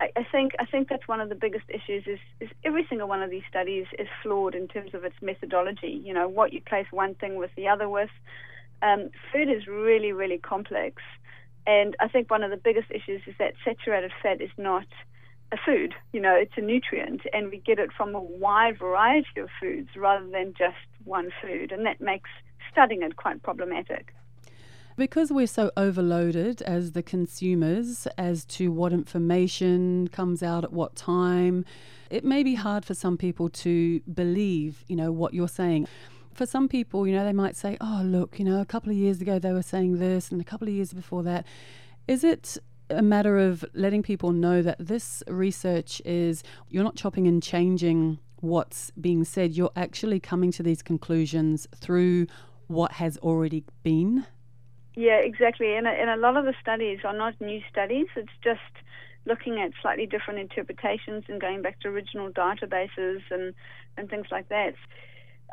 I 0.00 0.26
think 0.32 0.52
I 0.58 0.64
think 0.64 0.88
that's 0.88 1.06
one 1.06 1.20
of 1.20 1.28
the 1.28 1.36
biggest 1.36 1.64
issues 1.68 2.04
is, 2.06 2.18
is 2.40 2.48
every 2.64 2.84
single 2.88 3.06
one 3.06 3.22
of 3.22 3.30
these 3.30 3.44
studies 3.48 3.86
is 3.96 4.08
flawed 4.22 4.54
in 4.56 4.66
terms 4.66 4.92
of 4.92 5.04
its 5.04 5.14
methodology. 5.22 6.02
You 6.04 6.14
know, 6.14 6.28
what 6.28 6.52
you 6.52 6.60
place 6.60 6.86
one 6.90 7.14
thing 7.14 7.36
with 7.36 7.50
the 7.56 7.68
other 7.68 7.88
with. 7.88 8.10
Um, 8.82 9.10
food 9.32 9.48
is 9.48 9.66
really, 9.66 10.12
really 10.12 10.38
complex. 10.38 11.02
And 11.66 11.94
I 12.00 12.08
think 12.08 12.30
one 12.30 12.42
of 12.42 12.50
the 12.50 12.56
biggest 12.56 12.90
issues 12.90 13.22
is 13.26 13.34
that 13.38 13.54
saturated 13.64 14.10
fat 14.22 14.40
is 14.40 14.50
not 14.56 14.86
a 15.52 15.56
food. 15.64 15.94
You 16.12 16.20
know, 16.20 16.34
it's 16.34 16.54
a 16.56 16.60
nutrient, 16.60 17.22
and 17.32 17.50
we 17.50 17.58
get 17.58 17.78
it 17.78 17.90
from 17.96 18.14
a 18.14 18.20
wide 18.20 18.78
variety 18.78 19.40
of 19.40 19.48
foods 19.60 19.90
rather 19.96 20.28
than 20.28 20.54
just 20.58 20.76
one 21.04 21.30
food. 21.42 21.70
And 21.70 21.86
that 21.86 22.00
makes 22.00 22.30
studying 22.70 23.02
it 23.02 23.16
quite 23.16 23.42
problematic. 23.42 24.14
Because 24.96 25.30
we're 25.30 25.46
so 25.46 25.70
overloaded 25.76 26.60
as 26.62 26.92
the 26.92 27.04
consumers 27.04 28.08
as 28.18 28.44
to 28.46 28.72
what 28.72 28.92
information 28.92 30.08
comes 30.08 30.42
out 30.42 30.64
at 30.64 30.72
what 30.72 30.96
time, 30.96 31.64
it 32.10 32.24
may 32.24 32.42
be 32.42 32.56
hard 32.56 32.84
for 32.84 32.94
some 32.94 33.16
people 33.16 33.48
to 33.48 34.00
believe, 34.12 34.84
you 34.88 34.96
know, 34.96 35.12
what 35.12 35.34
you're 35.34 35.46
saying. 35.46 35.86
For 36.34 36.46
some 36.46 36.68
people, 36.68 37.06
you 37.06 37.14
know, 37.14 37.24
they 37.24 37.32
might 37.32 37.54
say, 37.54 37.76
oh, 37.80 38.02
look, 38.04 38.40
you 38.40 38.44
know, 38.44 38.60
a 38.60 38.64
couple 38.64 38.90
of 38.90 38.96
years 38.96 39.20
ago 39.20 39.38
they 39.38 39.52
were 39.52 39.62
saying 39.62 39.98
this, 39.98 40.32
and 40.32 40.40
a 40.40 40.44
couple 40.44 40.66
of 40.66 40.74
years 40.74 40.92
before 40.92 41.22
that. 41.22 41.46
Is 42.08 42.24
it 42.24 42.58
a 42.90 43.02
matter 43.02 43.38
of 43.38 43.64
letting 43.74 44.02
people 44.02 44.32
know 44.32 44.62
that 44.62 44.78
this 44.80 45.22
research 45.28 46.02
is, 46.04 46.42
you're 46.70 46.84
not 46.84 46.96
chopping 46.96 47.28
and 47.28 47.40
changing 47.42 48.18
what's 48.40 48.90
being 49.00 49.24
said, 49.24 49.52
you're 49.52 49.70
actually 49.76 50.20
coming 50.20 50.50
to 50.52 50.62
these 50.62 50.82
conclusions 50.82 51.68
through 51.74 52.26
what 52.68 52.92
has 52.92 53.18
already 53.18 53.64
been 53.82 54.24
yeah, 54.98 55.20
exactly. 55.22 55.76
And, 55.76 55.86
and 55.86 56.10
a 56.10 56.16
lot 56.16 56.36
of 56.36 56.44
the 56.44 56.54
studies 56.60 56.98
are 57.04 57.16
not 57.16 57.40
new 57.40 57.60
studies. 57.70 58.08
It's 58.16 58.32
just 58.42 58.58
looking 59.26 59.60
at 59.60 59.70
slightly 59.80 60.06
different 60.06 60.40
interpretations 60.40 61.22
and 61.28 61.40
going 61.40 61.62
back 61.62 61.78
to 61.80 61.88
original 61.88 62.30
databases 62.30 63.20
and, 63.30 63.54
and 63.96 64.10
things 64.10 64.26
like 64.32 64.48
that. 64.48 64.74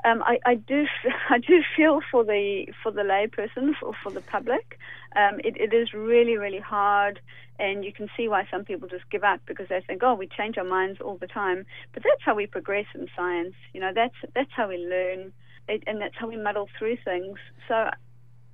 Um, 0.03 0.23
I, 0.23 0.39
I, 0.47 0.55
do 0.55 0.85
I 1.29 1.37
do 1.37 1.61
feel 1.77 1.99
for 2.09 2.23
the 2.23 2.65
for 2.81 2.91
the 2.91 3.03
layperson 3.03 3.73
for 3.79 3.91
for 4.01 4.11
the 4.11 4.21
public. 4.21 4.79
Um, 5.15 5.39
it, 5.43 5.57
it 5.57 5.75
is 5.75 5.93
really 5.93 6.37
really 6.37 6.59
hard, 6.59 7.19
and 7.59 7.85
you 7.85 7.93
can 7.93 8.09
see 8.17 8.27
why 8.27 8.47
some 8.49 8.65
people 8.65 8.87
just 8.87 9.09
give 9.11 9.23
up 9.23 9.41
because 9.45 9.67
they 9.69 9.81
think, 9.85 10.01
oh, 10.03 10.15
we 10.15 10.27
change 10.27 10.57
our 10.57 10.65
minds 10.65 10.99
all 11.01 11.17
the 11.17 11.27
time. 11.27 11.67
But 11.93 12.01
that's 12.01 12.23
how 12.25 12.33
we 12.33 12.47
progress 12.47 12.87
in 12.95 13.07
science. 13.15 13.53
You 13.73 13.81
know, 13.81 13.91
that's 13.93 14.15
that's 14.33 14.51
how 14.55 14.69
we 14.69 14.77
learn, 14.77 15.33
it, 15.67 15.83
and 15.87 16.01
that's 16.01 16.15
how 16.17 16.27
we 16.27 16.37
muddle 16.37 16.69
through 16.77 16.97
things. 17.03 17.37
So 17.67 17.89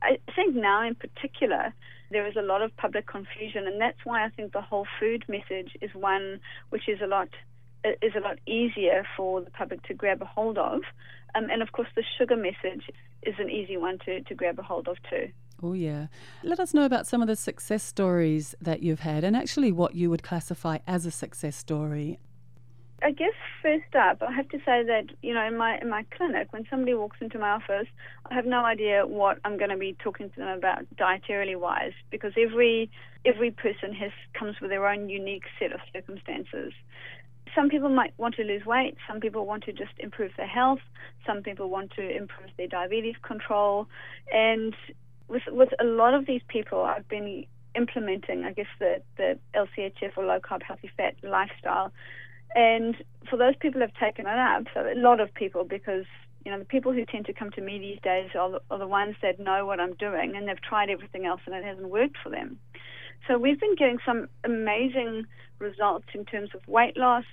I 0.02 0.18
think 0.36 0.56
now 0.56 0.86
in 0.88 0.96
particular, 0.96 1.74
there 2.10 2.28
is 2.28 2.36
a 2.36 2.42
lot 2.42 2.62
of 2.62 2.76
public 2.78 3.08
confusion, 3.08 3.68
and 3.68 3.80
that's 3.80 4.00
why 4.04 4.26
I 4.26 4.30
think 4.30 4.54
the 4.54 4.62
whole 4.62 4.88
food 5.00 5.24
message 5.28 5.78
is 5.82 5.92
one 5.94 6.40
which 6.70 6.88
is 6.88 7.00
a 7.02 7.08
lot 7.08 7.30
is 7.84 8.14
a 8.16 8.20
lot 8.20 8.38
easier 8.46 9.06
for 9.18 9.42
the 9.42 9.50
public 9.50 9.82
to 9.84 9.94
grab 9.94 10.22
a 10.22 10.26
hold 10.26 10.58
of. 10.58 10.82
Um, 11.34 11.50
and 11.50 11.62
of 11.62 11.72
course, 11.72 11.88
the 11.96 12.04
sugar 12.18 12.36
message 12.36 12.90
is 13.24 13.36
an 13.40 13.50
easy 13.50 13.78
one 13.78 13.98
to, 14.06 14.22
to 14.22 14.36
grab 14.36 14.60
a 14.60 14.64
hold 14.64 14.88
of 14.88 14.98
too. 15.10 15.30
Oh, 15.64 15.74
yeah. 15.74 16.08
Let 16.44 16.60
us 16.60 16.74
know 16.74 16.86
about 16.86 17.08
some 17.08 17.22
of 17.22 17.28
the 17.28 17.36
success 17.36 17.84
stories 17.84 18.56
that 18.62 18.82
you've 18.82 19.02
had 19.02 19.24
and 19.24 19.36
actually 19.36 19.72
what 19.72 19.96
you 19.96 20.10
would 20.10 20.24
classify 20.24 20.80
as 20.88 21.06
a 21.06 21.12
success 21.12 21.56
story. 21.56 22.20
I 23.04 23.12
guess 23.12 23.34
first 23.64 23.96
up, 23.96 24.22
I 24.22 24.32
have 24.32 24.48
to 24.50 24.58
say 24.60 24.84
that 24.84 25.06
you 25.24 25.34
know 25.34 25.46
in 25.46 25.58
my 25.58 25.80
in 25.82 25.90
my 25.90 26.06
clinic, 26.16 26.54
when 26.54 26.66
somebody 26.70 26.94
walks 26.94 27.18
into 27.20 27.40
my 27.40 27.50
office, 27.50 27.88
I 28.30 28.36
have 28.36 28.46
no 28.46 28.64
idea 28.64 29.08
what 29.08 29.40
I'm 29.44 29.58
going 29.58 29.72
to 29.72 29.78
be 29.78 29.96
talking 30.00 30.30
to 30.30 30.36
them 30.36 30.50
about 30.50 30.86
dietarily 30.98 31.60
wise, 31.60 31.94
because 32.12 32.34
every 32.38 32.92
every 33.26 33.50
person 33.50 33.94
has 33.94 34.12
comes 34.38 34.56
with 34.62 34.70
their 34.70 34.88
own 34.88 35.10
unique 35.10 35.46
set 35.58 35.72
of 35.72 35.80
circumstances. 35.92 36.74
Some 37.56 37.70
people 37.70 37.90
might 37.90 38.14
want 38.18 38.36
to 38.36 38.44
lose 38.44 38.66
weight. 38.66 38.96
Some 39.08 39.20
people 39.20 39.46
want 39.46 39.64
to 39.64 39.74
just 39.74 39.94
improve 39.98 40.32
their 40.38 40.48
health. 40.48 40.80
Some 41.26 41.42
people 41.42 41.70
want 41.70 41.92
to 41.96 42.16
improve 42.16 42.52
their 42.56 42.68
diabetes 42.68 43.16
control, 43.24 43.88
and 44.32 44.76
with 45.28 45.44
with 45.48 45.70
a 45.80 45.86
lot 45.86 46.14
of 46.14 46.28
these 46.28 46.42
people, 46.48 46.84
I've 46.84 47.10
been 47.10 47.46
implementing, 47.76 48.44
I 48.44 48.52
guess, 48.52 48.68
the 48.78 49.02
the 49.18 49.40
LCHF 49.56 50.18
or 50.18 50.26
low 50.26 50.40
carb 50.40 50.62
healthy 50.62 50.92
fat 50.96 51.16
lifestyle 51.24 51.92
and 52.56 52.96
for 53.30 53.38
those 53.38 53.56
people 53.60 53.80
who 53.80 53.88
have 53.88 53.96
taken 53.96 54.26
it 54.26 54.38
up, 54.38 54.64
so 54.74 54.82
a 54.82 54.96
lot 54.96 55.20
of 55.20 55.34
people, 55.34 55.64
because 55.64 56.06
you 56.46 56.52
know 56.52 56.60
the 56.60 56.66
people 56.66 56.92
who 56.92 57.06
tend 57.06 57.26
to 57.26 57.34
come 57.34 57.52
to 57.52 57.62
me 57.62 57.80
these 57.80 58.00
days 58.02 58.32
are 58.38 58.52
the, 58.52 58.62
are 58.72 58.80
the 58.80 58.88
ones 58.88 59.16
that 59.22 59.40
know 59.40 59.66
what 59.66 59.80
I'm 59.80 59.94
doing 59.94 60.36
and 60.36 60.48
they've 60.48 60.62
tried 60.62 60.90
everything 60.90 61.26
else 61.26 61.42
and 61.46 61.56
it 61.56 61.64
hasn't 61.64 61.90
worked 61.90 62.18
for 62.24 62.30
them. 62.30 62.58
So 63.28 63.38
we've 63.38 63.60
been 63.60 63.76
getting 63.76 64.00
some 64.06 64.28
amazing 64.44 65.26
results 65.60 66.08
in 66.14 66.26
terms 66.26 66.50
of 66.56 66.68
weight 66.68 66.98
loss, 66.98 67.26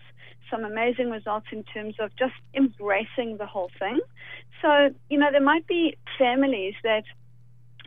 some 0.51 0.65
amazing 0.65 1.11
results 1.11 1.47
in 1.51 1.65
terms 1.65 1.95
of 1.99 2.11
just 2.17 2.35
embracing 2.55 3.39
the 3.39 3.47
whole 3.47 3.71
thing. 3.79 4.01
So, 4.61 4.91
you 5.09 5.19
know, 5.19 5.29
there 5.31 5.43
might 5.43 5.67
be 5.67 5.97
families 6.19 6.75
that 6.83 7.05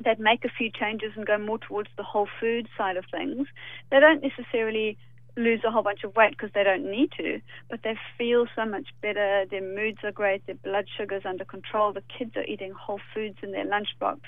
that 0.03 0.19
make 0.19 0.43
a 0.43 0.49
few 0.49 0.71
changes 0.71 1.11
and 1.15 1.27
go 1.27 1.37
more 1.37 1.59
towards 1.59 1.89
the 1.95 2.03
whole 2.03 2.27
food 2.39 2.67
side 2.75 2.97
of 2.97 3.05
things. 3.11 3.47
They 3.91 3.99
don't 3.99 4.23
necessarily 4.23 4.97
lose 5.37 5.61
a 5.65 5.71
whole 5.71 5.83
bunch 5.83 6.03
of 6.03 6.15
weight 6.15 6.31
because 6.31 6.51
they 6.53 6.63
don't 6.63 6.89
need 6.89 7.11
to, 7.17 7.39
but 7.69 7.81
they 7.83 7.97
feel 8.17 8.45
so 8.55 8.65
much 8.65 8.87
better. 9.01 9.45
Their 9.49 9.61
moods 9.61 9.99
are 10.03 10.11
great. 10.11 10.45
Their 10.45 10.55
blood 10.55 10.85
sugar's 10.97 11.23
under 11.25 11.45
control. 11.45 11.93
The 11.93 12.03
kids 12.17 12.35
are 12.35 12.43
eating 12.43 12.71
whole 12.71 12.99
foods 13.13 13.37
in 13.41 13.51
their 13.51 13.65
lunchbox, 13.65 14.19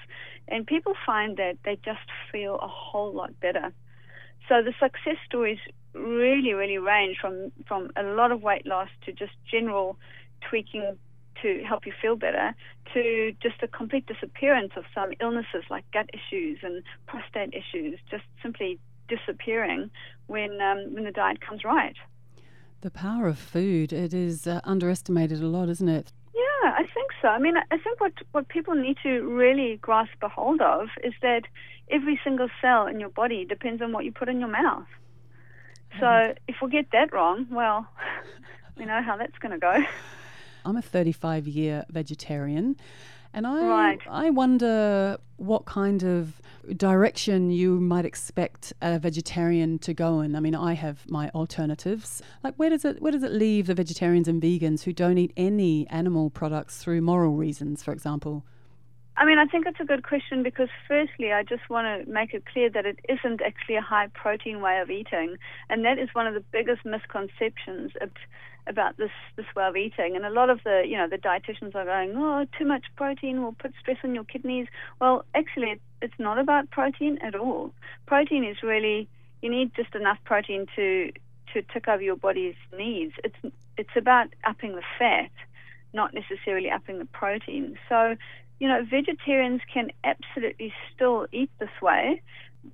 and 0.47 0.65
people 0.65 0.93
find 1.05 1.37
that 1.37 1.57
they 1.65 1.77
just 1.83 2.07
feel 2.31 2.55
a 2.61 2.67
whole 2.67 3.13
lot 3.13 3.39
better. 3.39 3.73
So 4.47 4.61
the 4.61 4.73
success 4.79 5.17
stories 5.25 5.59
really, 5.93 6.53
really 6.53 6.77
range 6.77 7.17
from 7.19 7.51
from 7.67 7.91
a 7.95 8.03
lot 8.03 8.31
of 8.31 8.41
weight 8.41 8.65
loss 8.65 8.89
to 9.05 9.11
just 9.11 9.33
general 9.49 9.97
tweaking 10.49 10.97
to 11.41 11.63
help 11.67 11.85
you 11.85 11.93
feel 12.01 12.15
better 12.15 12.53
to 12.93 13.33
just 13.41 13.55
a 13.63 13.67
complete 13.67 14.05
disappearance 14.05 14.71
of 14.75 14.83
some 14.93 15.11
illnesses 15.19 15.63
like 15.69 15.83
gut 15.91 16.09
issues 16.13 16.59
and 16.63 16.83
prostate 17.07 17.53
issues, 17.53 17.99
just 18.09 18.23
simply 18.41 18.79
disappearing 19.07 19.89
when 20.27 20.61
um, 20.61 20.93
when 20.93 21.03
the 21.03 21.11
diet 21.11 21.41
comes 21.41 21.63
right. 21.63 21.95
The 22.81 22.91
power 22.91 23.27
of 23.27 23.39
food 23.39 23.93
it 23.93 24.13
is 24.13 24.47
uh, 24.47 24.59
underestimated 24.63 25.41
a 25.41 25.47
lot, 25.47 25.69
isn't 25.69 25.89
it? 25.89 26.11
Yeah, 26.33 26.71
I 26.71 26.83
think 26.93 27.11
so. 27.21 27.29
I 27.29 27.39
mean, 27.39 27.55
I 27.57 27.77
think 27.77 27.99
what 27.99 28.13
what 28.31 28.47
people 28.49 28.75
need 28.75 28.97
to 29.03 29.21
really 29.21 29.77
grasp 29.81 30.21
a 30.21 30.29
hold 30.29 30.61
of 30.61 30.87
is 31.03 31.13
that 31.21 31.43
every 31.89 32.19
single 32.23 32.49
cell 32.61 32.87
in 32.87 32.99
your 32.99 33.09
body 33.09 33.45
depends 33.45 33.81
on 33.81 33.91
what 33.91 34.05
you 34.05 34.11
put 34.11 34.29
in 34.29 34.39
your 34.39 34.49
mouth. 34.49 34.87
So 35.99 36.33
if 36.47 36.55
we 36.61 36.69
get 36.69 36.87
that 36.91 37.13
wrong, 37.13 37.47
well, 37.51 37.87
we 38.77 38.85
know 38.85 39.01
how 39.03 39.17
that's 39.17 39.37
going 39.37 39.51
to 39.51 39.59
go. 39.59 39.83
I'm 40.65 40.77
a 40.77 40.81
35 40.81 41.47
year 41.47 41.85
vegetarian. 41.89 42.75
And 43.33 43.47
I, 43.47 43.67
right. 43.67 43.99
I 44.09 44.29
wonder 44.29 45.17
what 45.37 45.65
kind 45.65 46.03
of 46.03 46.39
direction 46.77 47.51
you 47.51 47.79
might 47.79 48.05
expect 48.05 48.73
a 48.81 48.99
vegetarian 48.99 49.79
to 49.79 49.93
go 49.93 50.21
in. 50.21 50.35
I 50.35 50.39
mean, 50.39 50.55
I 50.55 50.73
have 50.73 51.09
my 51.09 51.29
alternatives. 51.29 52.21
Like, 52.43 52.55
where 52.55 52.69
does 52.69 52.85
it 52.85 53.01
where 53.01 53.11
does 53.11 53.23
it 53.23 53.31
leave 53.31 53.67
the 53.67 53.73
vegetarians 53.73 54.27
and 54.27 54.41
vegans 54.41 54.83
who 54.83 54.93
don't 54.93 55.17
eat 55.17 55.33
any 55.35 55.87
animal 55.87 56.29
products 56.29 56.77
through 56.77 57.01
moral 57.01 57.35
reasons, 57.35 57.83
for 57.83 57.91
example? 57.91 58.45
I 59.15 59.25
mean, 59.25 59.37
I 59.37 59.45
think 59.45 59.67
it's 59.67 59.79
a 59.79 59.85
good 59.85 60.03
question 60.03 60.41
because, 60.41 60.69
firstly, 60.87 61.31
I 61.31 61.43
just 61.43 61.69
want 61.69 61.85
to 61.85 62.11
make 62.11 62.33
it 62.33 62.45
clear 62.45 62.69
that 62.71 62.85
it 62.85 62.99
isn't 63.07 63.41
actually 63.41 63.75
a 63.75 63.81
high 63.81 64.07
protein 64.07 64.59
way 64.59 64.79
of 64.79 64.89
eating, 64.89 65.35
and 65.69 65.85
that 65.85 65.99
is 65.99 66.09
one 66.13 66.25
of 66.25 66.33
the 66.33 66.43
biggest 66.51 66.83
misconceptions 66.83 67.91
about 68.65 68.97
this 68.97 69.11
this 69.35 69.45
way 69.55 69.65
of 69.65 69.75
eating. 69.75 70.15
And 70.15 70.25
a 70.25 70.29
lot 70.29 70.49
of 70.49 70.61
the 70.63 70.83
you 70.87 70.97
know 70.97 71.07
the 71.07 71.17
dietitians 71.17 71.75
are 71.75 71.85
going, 71.85 72.13
oh, 72.15 72.45
too 72.57 72.65
much 72.65 72.85
protein 72.95 73.43
will 73.43 73.53
put 73.53 73.73
stress 73.79 73.97
on 74.03 74.15
your 74.15 74.23
kidneys. 74.23 74.67
Well, 74.99 75.25
actually, 75.35 75.79
it's 76.01 76.17
not 76.17 76.39
about 76.39 76.71
protein 76.71 77.19
at 77.21 77.35
all. 77.35 77.71
Protein 78.07 78.43
is 78.43 78.63
really 78.63 79.07
you 79.41 79.49
need 79.49 79.75
just 79.75 79.93
enough 79.93 80.17
protein 80.23 80.65
to 80.75 81.11
to 81.53 81.61
tick 81.61 81.87
over 81.87 82.01
your 82.01 82.15
body's 82.15 82.55
needs. 82.75 83.13
It's 83.23 83.53
it's 83.77 83.95
about 83.95 84.27
upping 84.43 84.75
the 84.75 84.83
fat, 84.97 85.31
not 85.93 86.13
necessarily 86.13 86.69
upping 86.69 86.99
the 86.99 87.05
protein. 87.05 87.77
So, 87.89 88.15
you 88.63 88.69
know, 88.69 88.81
vegetarians 88.89 89.59
can 89.73 89.91
absolutely 90.05 90.73
still 90.95 91.27
eat 91.33 91.49
this 91.59 91.81
way, 91.81 92.21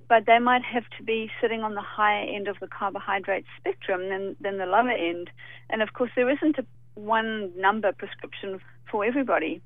but 0.08 0.24
they 0.24 0.38
might 0.38 0.62
have 0.62 0.84
to 0.96 1.02
be 1.02 1.28
sitting 1.40 1.64
on 1.64 1.74
the 1.74 1.80
higher 1.80 2.32
end 2.32 2.46
of 2.46 2.56
the 2.60 2.68
carbohydrate 2.68 3.44
spectrum 3.58 4.08
than, 4.08 4.36
than 4.40 4.58
the 4.58 4.66
lower 4.66 4.92
end. 4.92 5.30
And 5.68 5.82
of 5.82 5.92
course, 5.92 6.12
there 6.14 6.30
isn't 6.30 6.58
a 6.58 6.64
one 6.94 7.50
number 7.58 7.90
prescription 7.90 8.60
for 8.88 9.04
everybody. 9.04 9.60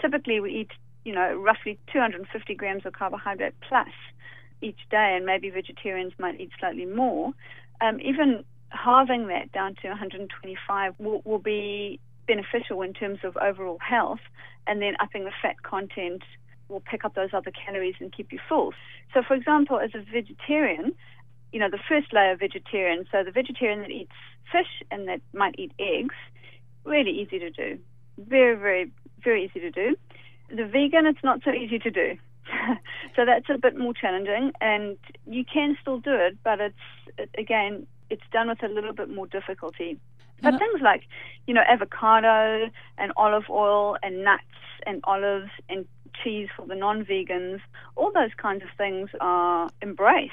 Typically, 0.00 0.38
we 0.38 0.60
eat, 0.60 0.70
you 1.04 1.12
know, 1.12 1.34
roughly 1.34 1.76
250 1.92 2.54
grams 2.54 2.86
of 2.86 2.92
carbohydrate 2.92 3.54
plus 3.68 3.88
each 4.60 4.78
day, 4.92 5.14
and 5.16 5.26
maybe 5.26 5.50
vegetarians 5.50 6.12
might 6.20 6.40
eat 6.40 6.50
slightly 6.60 6.86
more. 6.86 7.32
Um, 7.80 8.00
even 8.00 8.44
halving 8.68 9.26
that 9.26 9.50
down 9.50 9.74
to 9.82 9.88
125 9.88 10.94
will, 11.00 11.20
will 11.24 11.40
be 11.40 11.98
beneficial 12.26 12.82
in 12.82 12.92
terms 12.92 13.18
of 13.24 13.36
overall 13.36 13.78
health, 13.78 14.20
and 14.66 14.80
then 14.80 14.94
upping 15.00 15.24
the 15.24 15.32
fat 15.42 15.62
content 15.62 16.22
will 16.68 16.80
pick 16.80 17.04
up 17.04 17.14
those 17.14 17.30
other 17.32 17.50
calories 17.50 17.94
and 18.00 18.12
keep 18.12 18.32
you 18.32 18.38
full. 18.48 18.72
So, 19.12 19.22
for 19.26 19.34
example, 19.34 19.78
as 19.78 19.90
a 19.94 20.02
vegetarian, 20.10 20.92
you 21.52 21.60
know, 21.60 21.68
the 21.70 21.78
first 21.88 22.12
layer 22.12 22.32
of 22.32 22.40
vegetarian, 22.40 23.06
so 23.12 23.22
the 23.22 23.30
vegetarian 23.30 23.80
that 23.80 23.90
eats 23.90 24.12
fish 24.50 24.82
and 24.90 25.06
that 25.08 25.20
might 25.34 25.54
eat 25.58 25.72
eggs, 25.78 26.14
really 26.84 27.10
easy 27.10 27.38
to 27.38 27.50
do. 27.50 27.78
Very, 28.18 28.56
very, 28.56 28.90
very 29.22 29.44
easy 29.44 29.60
to 29.60 29.70
do. 29.70 29.96
The 30.48 30.64
vegan, 30.64 31.06
it's 31.06 31.22
not 31.22 31.40
so 31.44 31.50
easy 31.50 31.78
to 31.78 31.90
do. 31.90 32.16
so 33.16 33.24
that's 33.24 33.48
a 33.48 33.58
bit 33.58 33.76
more 33.76 33.94
challenging, 33.94 34.52
and 34.60 34.96
you 35.26 35.44
can 35.44 35.76
still 35.80 35.98
do 35.98 36.14
it, 36.14 36.38
but 36.42 36.60
it's, 36.60 37.28
again, 37.38 37.86
it's 38.10 38.22
done 38.32 38.48
with 38.48 38.62
a 38.62 38.68
little 38.68 38.92
bit 38.92 39.08
more 39.08 39.26
difficulty. 39.26 39.98
But 40.42 40.58
things 40.58 40.80
like, 40.82 41.02
you 41.46 41.54
know, 41.54 41.62
avocado 41.68 42.70
and 42.98 43.12
olive 43.16 43.44
oil 43.48 43.96
and 44.02 44.24
nuts 44.24 44.42
and 44.86 45.00
olives 45.04 45.50
and 45.68 45.86
cheese 46.22 46.48
for 46.56 46.66
the 46.66 46.74
non 46.74 47.04
vegans, 47.04 47.60
all 47.96 48.12
those 48.12 48.34
kinds 48.36 48.62
of 48.62 48.68
things 48.76 49.10
are 49.20 49.70
embraced. 49.80 50.32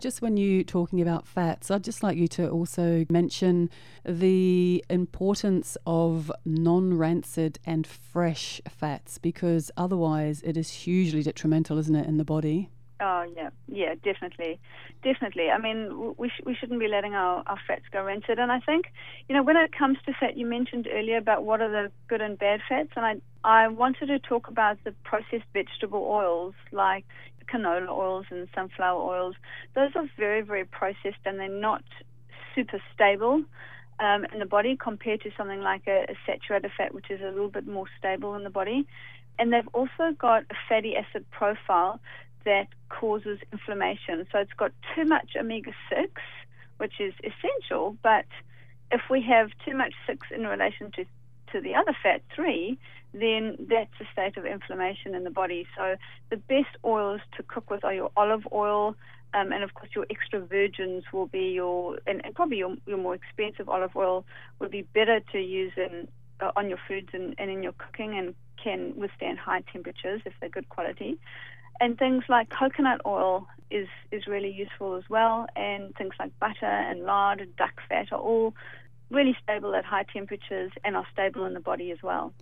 Just 0.00 0.20
when 0.20 0.36
you're 0.36 0.64
talking 0.64 1.00
about 1.00 1.26
fats, 1.26 1.70
I'd 1.70 1.84
just 1.84 2.02
like 2.02 2.18
you 2.18 2.28
to 2.28 2.48
also 2.50 3.06
mention 3.08 3.70
the 4.04 4.84
importance 4.90 5.76
of 5.86 6.30
non 6.44 6.98
rancid 6.98 7.58
and 7.64 7.86
fresh 7.86 8.60
fats 8.68 9.18
because 9.18 9.70
otherwise 9.76 10.42
it 10.42 10.56
is 10.56 10.70
hugely 10.70 11.22
detrimental, 11.22 11.78
isn't 11.78 11.94
it, 11.94 12.06
in 12.06 12.18
the 12.18 12.24
body? 12.24 12.70
Oh 13.00 13.26
yeah, 13.36 13.50
yeah, 13.66 13.94
definitely, 14.04 14.60
definitely. 15.02 15.50
I 15.50 15.58
mean, 15.58 16.14
we 16.16 16.28
sh- 16.28 16.42
we 16.46 16.54
shouldn't 16.54 16.78
be 16.78 16.86
letting 16.86 17.14
our, 17.14 17.42
our 17.46 17.58
fats 17.66 17.82
go 17.92 18.04
rancid. 18.04 18.38
And 18.38 18.52
I 18.52 18.60
think, 18.60 18.86
you 19.28 19.34
know, 19.34 19.42
when 19.42 19.56
it 19.56 19.72
comes 19.76 19.98
to 20.06 20.12
fat, 20.12 20.36
you 20.36 20.46
mentioned 20.46 20.86
earlier 20.92 21.16
about 21.16 21.44
what 21.44 21.60
are 21.60 21.68
the 21.70 21.90
good 22.08 22.20
and 22.20 22.38
bad 22.38 22.60
fats, 22.68 22.90
and 22.94 23.04
I 23.04 23.16
I 23.42 23.66
wanted 23.68 24.06
to 24.06 24.20
talk 24.20 24.46
about 24.46 24.78
the 24.84 24.92
processed 25.02 25.44
vegetable 25.52 26.04
oils 26.08 26.54
like 26.70 27.04
canola 27.52 27.88
oils 27.90 28.26
and 28.30 28.48
sunflower 28.54 29.02
oils. 29.02 29.34
Those 29.74 29.90
are 29.96 30.08
very 30.16 30.42
very 30.42 30.64
processed, 30.64 31.24
and 31.26 31.40
they're 31.40 31.48
not 31.48 31.82
super 32.54 32.80
stable. 32.94 33.42
Um, 34.00 34.24
in 34.32 34.40
the 34.40 34.46
body 34.46 34.76
compared 34.76 35.20
to 35.22 35.30
something 35.36 35.60
like 35.60 35.82
a, 35.86 36.06
a 36.08 36.14
saturated 36.26 36.72
fat, 36.76 36.94
which 36.94 37.10
is 37.10 37.20
a 37.20 37.26
little 37.30 37.48
bit 37.48 37.66
more 37.66 37.86
stable 37.98 38.34
in 38.34 38.42
the 38.42 38.50
body. 38.50 38.86
And 39.38 39.52
they've 39.52 39.68
also 39.72 40.12
got 40.18 40.42
a 40.50 40.54
fatty 40.68 40.94
acid 40.96 41.24
profile 41.30 42.00
that 42.44 42.68
causes 42.88 43.38
inflammation. 43.52 44.26
So 44.32 44.38
it's 44.38 44.52
got 44.56 44.72
too 44.94 45.04
much 45.04 45.30
omega 45.38 45.72
6, 45.88 46.10
which 46.78 47.00
is 47.00 47.14
essential, 47.22 47.96
but 48.02 48.26
if 48.90 49.02
we 49.10 49.22
have 49.22 49.50
too 49.64 49.76
much 49.76 49.94
6 50.06 50.26
in 50.34 50.46
relation 50.46 50.90
to, 50.92 51.04
to 51.52 51.60
the 51.60 51.74
other 51.74 51.96
fat 52.02 52.22
3, 52.34 52.78
then 53.12 53.56
that's 53.68 53.92
a 54.00 54.04
state 54.12 54.36
of 54.36 54.44
inflammation 54.44 55.14
in 55.14 55.24
the 55.24 55.30
body. 55.30 55.66
So 55.76 55.96
the 56.30 56.36
best 56.36 56.76
oils 56.84 57.20
to 57.36 57.42
cook 57.42 57.70
with 57.70 57.84
are 57.84 57.94
your 57.94 58.10
olive 58.16 58.46
oil, 58.52 58.96
um, 59.32 59.52
and 59.52 59.64
of 59.64 59.74
course 59.74 59.90
your 59.94 60.06
extra 60.10 60.40
virgins 60.40 61.04
will 61.12 61.26
be 61.26 61.52
your, 61.52 61.98
and, 62.06 62.24
and 62.24 62.34
probably 62.34 62.58
your, 62.58 62.76
your 62.86 62.98
more 62.98 63.14
expensive 63.14 63.68
olive 63.68 63.96
oil 63.96 64.24
would 64.58 64.70
be 64.70 64.82
better 64.94 65.20
to 65.32 65.38
use 65.38 65.72
in 65.76 66.08
uh, 66.40 66.50
on 66.56 66.68
your 66.68 66.78
foods 66.88 67.08
and, 67.12 67.34
and 67.38 67.50
in 67.50 67.62
your 67.62 67.72
cooking 67.72 68.18
and 68.18 68.34
can 68.62 68.92
withstand 68.96 69.38
high 69.38 69.62
temperatures 69.72 70.20
if 70.24 70.32
they're 70.40 70.48
good 70.48 70.68
quality. 70.68 71.18
And 71.80 71.98
things 71.98 72.24
like 72.28 72.50
coconut 72.50 73.00
oil 73.04 73.46
is, 73.70 73.88
is 74.10 74.26
really 74.26 74.50
useful 74.52 74.94
as 74.94 75.04
well, 75.08 75.46
and 75.56 75.94
things 75.96 76.14
like 76.18 76.38
butter 76.38 76.66
and 76.66 77.04
lard 77.04 77.40
and 77.40 77.54
duck 77.56 77.80
fat 77.88 78.12
are 78.12 78.20
all 78.20 78.54
really 79.10 79.36
stable 79.42 79.74
at 79.74 79.84
high 79.84 80.04
temperatures 80.12 80.72
and 80.84 80.96
are 80.96 81.06
stable 81.12 81.44
in 81.44 81.54
the 81.54 81.60
body 81.60 81.90
as 81.90 82.02
well. 82.02 82.32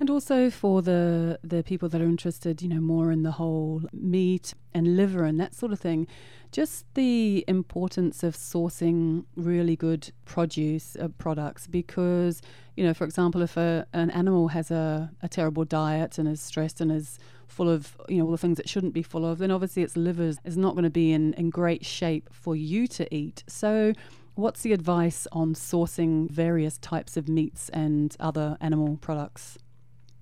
And 0.00 0.10
also 0.10 0.50
for 0.50 0.82
the 0.82 1.38
the 1.44 1.62
people 1.62 1.88
that 1.90 2.00
are 2.00 2.06
interested, 2.06 2.60
you 2.60 2.68
know, 2.68 2.80
more 2.80 3.12
in 3.12 3.22
the 3.22 3.32
whole 3.32 3.82
meat 3.92 4.52
and 4.74 4.96
liver 4.96 5.24
and 5.24 5.38
that 5.38 5.54
sort 5.54 5.70
of 5.70 5.78
thing, 5.78 6.08
just 6.52 6.84
the 6.94 7.44
importance 7.48 8.22
of 8.22 8.36
sourcing 8.36 9.24
really 9.36 9.74
good 9.74 10.12
produce 10.26 10.96
uh, 10.96 11.08
products 11.18 11.66
because, 11.66 12.42
you 12.76 12.84
know, 12.84 12.94
for 12.94 13.04
example, 13.04 13.40
if 13.42 13.56
a, 13.56 13.86
an 13.92 14.10
animal 14.10 14.48
has 14.48 14.70
a, 14.70 15.10
a 15.22 15.28
terrible 15.28 15.64
diet 15.64 16.18
and 16.18 16.28
is 16.28 16.40
stressed 16.40 16.80
and 16.80 16.92
is 16.92 17.18
full 17.48 17.68
of 17.68 17.98
you 18.08 18.16
know 18.16 18.24
all 18.24 18.30
the 18.30 18.38
things 18.38 18.58
it 18.58 18.68
shouldn't 18.68 18.94
be 18.94 19.02
full 19.02 19.26
of, 19.26 19.38
then 19.38 19.50
obviously 19.50 19.82
its 19.82 19.96
liver 19.96 20.32
is 20.44 20.56
not 20.56 20.72
going 20.72 20.84
to 20.84 20.90
be 20.90 21.12
in, 21.12 21.34
in 21.34 21.50
great 21.50 21.84
shape 21.84 22.28
for 22.32 22.54
you 22.54 22.86
to 22.86 23.12
eat. 23.14 23.44
So 23.46 23.92
what's 24.34 24.62
the 24.62 24.72
advice 24.72 25.26
on 25.32 25.54
sourcing 25.54 26.30
various 26.30 26.78
types 26.78 27.16
of 27.16 27.28
meats 27.28 27.68
and 27.70 28.16
other 28.20 28.56
animal 28.60 28.98
products? 29.00 29.58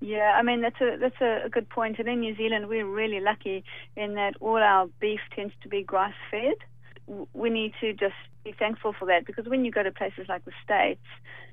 Yeah, 0.01 0.35
I 0.37 0.43
mean 0.43 0.63
that's 0.63 0.81
a 0.81 0.97
that's 0.99 1.21
a, 1.21 1.49
good 1.51 1.69
point. 1.69 1.99
And 1.99 2.09
in 2.09 2.21
New 2.21 2.35
Zealand, 2.35 2.69
we're 2.69 2.87
really 2.87 3.21
lucky 3.21 3.65
in 3.97 4.15
that 4.15 4.35
all 4.41 4.57
our 4.57 4.89
beef 4.99 5.21
tends 5.37 5.53
to 5.63 5.69
be 5.69 5.83
grass 5.83 6.15
fed. 6.31 6.55
We 7.35 7.51
need 7.51 7.75
to 7.81 7.93
just 7.93 8.15
be 8.45 8.53
thankful 8.53 8.95
for 8.99 9.05
that 9.07 9.27
because 9.27 9.47
when 9.47 9.65
you 9.65 9.71
go 9.71 9.83
to 9.83 9.91
places 9.91 10.27
like 10.29 10.45
the 10.47 10.53
States, 10.65 11.05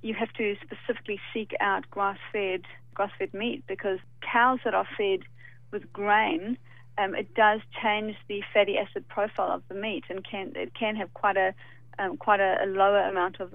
you 0.02 0.14
have 0.14 0.32
to 0.34 0.56
specifically 0.64 1.20
seek 1.34 1.54
out 1.60 1.90
grass 1.92 2.18
fed 2.32 2.62
grass 2.94 3.12
fed 3.20 3.34
meat 3.34 3.64
because 3.68 4.00
cows 4.22 4.60
that 4.64 4.74
are 4.74 4.88
fed 4.98 5.20
with 5.72 5.92
grain, 5.92 6.58
um, 6.98 7.14
it 7.14 7.34
does 7.36 7.60
change 7.82 8.16
the 8.28 8.42
fatty 8.54 8.78
acid 8.78 9.08
profile 9.10 9.52
of 9.52 9.64
the 9.68 9.76
meat 9.76 10.06
and 10.10 10.26
can 10.26 10.54
it 10.56 10.74
can 10.74 10.96
have 10.96 11.14
quite 11.14 11.36
a 11.36 11.54
um, 12.00 12.16
quite 12.16 12.40
a, 12.40 12.58
a 12.64 12.68
lower 12.68 13.02
amount 13.02 13.42
of 13.42 13.54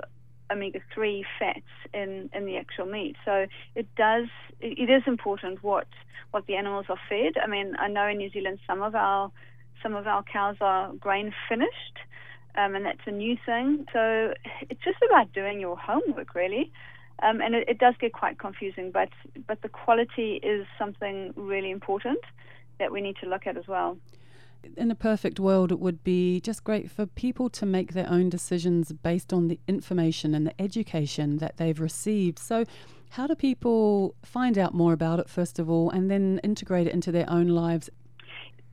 omega 0.52 0.80
3 0.94 1.24
fats 1.38 1.60
in, 1.92 2.30
in 2.34 2.46
the 2.46 2.56
actual 2.56 2.86
meat. 2.86 3.16
So 3.24 3.46
it 3.74 3.86
does, 3.96 4.26
it 4.60 4.90
is 4.90 5.02
important 5.06 5.62
what, 5.62 5.88
what 6.30 6.46
the 6.46 6.56
animals 6.56 6.86
are 6.88 6.98
fed. 7.08 7.34
I 7.42 7.46
mean, 7.48 7.74
I 7.78 7.88
know 7.88 8.06
in 8.06 8.18
New 8.18 8.30
Zealand 8.30 8.58
some 8.66 8.82
of 8.82 8.94
our, 8.94 9.30
some 9.82 9.94
of 9.94 10.06
our 10.06 10.22
cows 10.22 10.56
are 10.60 10.92
grain 10.94 11.32
finished. 11.48 11.98
Um, 12.54 12.74
and 12.74 12.84
that's 12.84 13.00
a 13.06 13.10
new 13.10 13.36
thing. 13.46 13.86
So 13.94 14.34
it's 14.68 14.84
just 14.84 14.98
about 15.08 15.32
doing 15.32 15.58
your 15.58 15.76
homework, 15.76 16.34
really. 16.34 16.70
Um, 17.22 17.40
and 17.40 17.54
it, 17.54 17.68
it, 17.68 17.78
does 17.78 17.94
get 17.98 18.12
quite 18.12 18.38
confusing, 18.38 18.90
but 18.90 19.08
but 19.46 19.62
the 19.62 19.68
quality 19.68 20.40
is 20.42 20.66
something 20.78 21.32
really 21.36 21.70
important 21.70 22.18
that 22.78 22.90
we 22.90 23.00
need 23.00 23.16
to 23.22 23.28
look 23.28 23.46
at 23.46 23.56
as 23.56 23.66
well 23.68 23.96
in 24.76 24.90
a 24.90 24.94
perfect 24.94 25.40
world, 25.40 25.72
it 25.72 25.80
would 25.80 26.02
be 26.04 26.40
just 26.40 26.64
great 26.64 26.90
for 26.90 27.06
people 27.06 27.48
to 27.50 27.66
make 27.66 27.92
their 27.92 28.08
own 28.08 28.28
decisions 28.28 28.92
based 28.92 29.32
on 29.32 29.48
the 29.48 29.58
information 29.66 30.34
and 30.34 30.46
the 30.46 30.60
education 30.60 31.38
that 31.38 31.56
they've 31.56 31.80
received. 31.80 32.38
So, 32.38 32.64
how 33.10 33.26
do 33.26 33.34
people 33.34 34.14
find 34.22 34.56
out 34.56 34.72
more 34.72 34.94
about 34.94 35.20
it, 35.20 35.28
first 35.28 35.58
of 35.58 35.68
all, 35.68 35.90
and 35.90 36.10
then 36.10 36.40
integrate 36.42 36.86
it 36.86 36.94
into 36.94 37.12
their 37.12 37.28
own 37.28 37.48
lives? 37.48 37.90